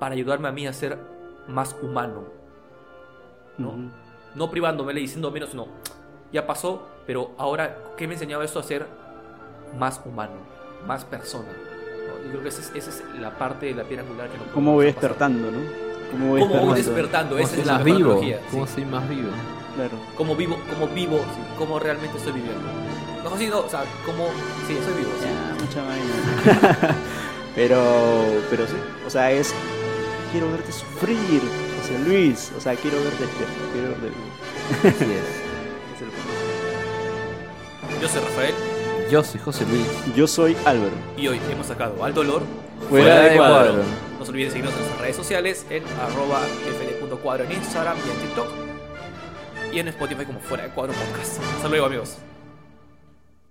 para 0.00 0.16
ayudarme 0.16 0.48
a 0.48 0.52
mí 0.52 0.66
a 0.66 0.72
ser 0.72 0.98
más 1.46 1.76
humano? 1.80 2.24
¿no? 3.58 3.68
Ujú. 3.68 3.90
No 4.34 4.50
privándome 4.50 4.92
y 4.94 5.02
diciendo 5.02 5.30
menos, 5.30 5.54
no. 5.54 5.68
Ya 6.32 6.46
pasó, 6.46 6.86
pero 7.06 7.30
ahora, 7.38 7.76
¿qué 7.96 8.06
me 8.06 8.14
enseñaba 8.14 8.44
esto 8.44 8.58
a 8.58 8.62
ser 8.62 8.86
más 9.78 10.00
humano, 10.04 10.34
más 10.86 11.04
persona? 11.04 11.46
¿no? 11.48 12.24
Yo 12.24 12.30
creo 12.30 12.42
que 12.42 12.48
esa 12.48 12.60
es, 12.62 12.72
esa 12.74 12.90
es 12.90 13.02
la 13.20 13.36
parte 13.38 13.66
de 13.66 13.74
la 13.74 13.84
piedra 13.84 14.02
angular 14.04 14.28
que 14.28 14.36
no 14.38 14.44
¿Cómo 14.52 14.72
voy 14.74 14.86
despertando, 14.86 15.50
no? 15.50 15.58
¿Cómo 16.10 16.28
voy 16.30 16.40
¿Cómo 16.40 16.74
despertando? 16.74 16.74
despertando? 16.74 17.30
¿Cómo 17.36 17.44
Esa 17.44 17.50
soy 17.52 17.60
es 17.60 17.66
la 17.66 17.78
vivo? 17.78 17.96
analogía, 18.10 18.40
¿Cómo 18.50 18.66
sí. 18.66 18.72
soy 18.74 18.84
más 18.84 19.08
vivo? 19.08 19.28
Claro. 19.76 19.92
¿Cómo 20.16 20.36
vivo? 20.36 20.58
¿Cómo 20.70 20.88
vivo? 20.94 21.18
Sí, 21.18 21.40
¿Cómo 21.58 21.78
realmente 21.78 22.16
estoy 22.16 22.32
viviendo? 22.32 22.62
No, 23.24 23.36
sí, 23.36 23.48
no, 23.48 23.60
o 23.60 23.68
sea, 23.68 23.84
¿cómo...? 24.04 24.26
Sí, 24.66 24.76
estoy 24.76 24.94
vivo, 24.94 25.10
sí. 25.20 25.26
Ya, 25.26 25.64
mucha 25.64 25.82
vaina. 25.82 26.96
pero, 27.54 27.82
pero 28.50 28.66
sí, 28.66 28.76
o 29.06 29.10
sea, 29.10 29.30
es. 29.32 29.52
Quiero 30.32 30.50
verte 30.50 30.70
sufrir, 30.72 31.40
José 31.80 31.98
Luis. 32.06 32.52
O 32.56 32.60
sea, 32.60 32.74
quiero 32.76 32.98
verte 33.02 33.24
despierto, 33.26 33.54
quiero 33.72 33.88
verte 33.90 34.08
vivo. 34.08 34.96
Así 34.96 35.12
es. 35.12 35.45
Yo 38.00 38.08
soy 38.08 38.20
Rafael 38.22 38.54
Yo 39.10 39.22
soy 39.24 39.40
José 39.40 39.64
Luis. 39.66 39.86
Yo 40.16 40.26
soy 40.26 40.56
Álvaro. 40.64 40.92
y 41.16 41.28
hoy 41.28 41.40
hemos 41.50 41.66
sacado 41.66 42.02
al 42.04 42.14
dolor 42.14 42.42
Fuera 42.88 43.20
de 43.20 43.36
cuadro. 43.36 43.82
No 44.18 44.24
se 44.24 44.30
olviden 44.30 44.50
seguirnos 44.50 44.72
en 44.74 44.80
nuestras 44.80 45.00
redes 45.00 45.16
sociales 45.16 45.66
en 45.70 45.82
arroba 46.00 46.40
fd.cuadro 46.40 47.44
en 47.44 47.52
Instagram 47.52 47.96
y 48.06 48.10
en 48.10 48.26
TikTok 48.26 48.48
y 49.72 49.78
en 49.80 49.88
Spotify 49.88 50.24
como 50.24 50.40
Fuera 50.40 50.64
de 50.64 50.70
Cuadro 50.70 50.92
Podcast. 50.92 51.40
Hasta 51.56 51.68
luego 51.68 51.86
amigos. 51.86 52.18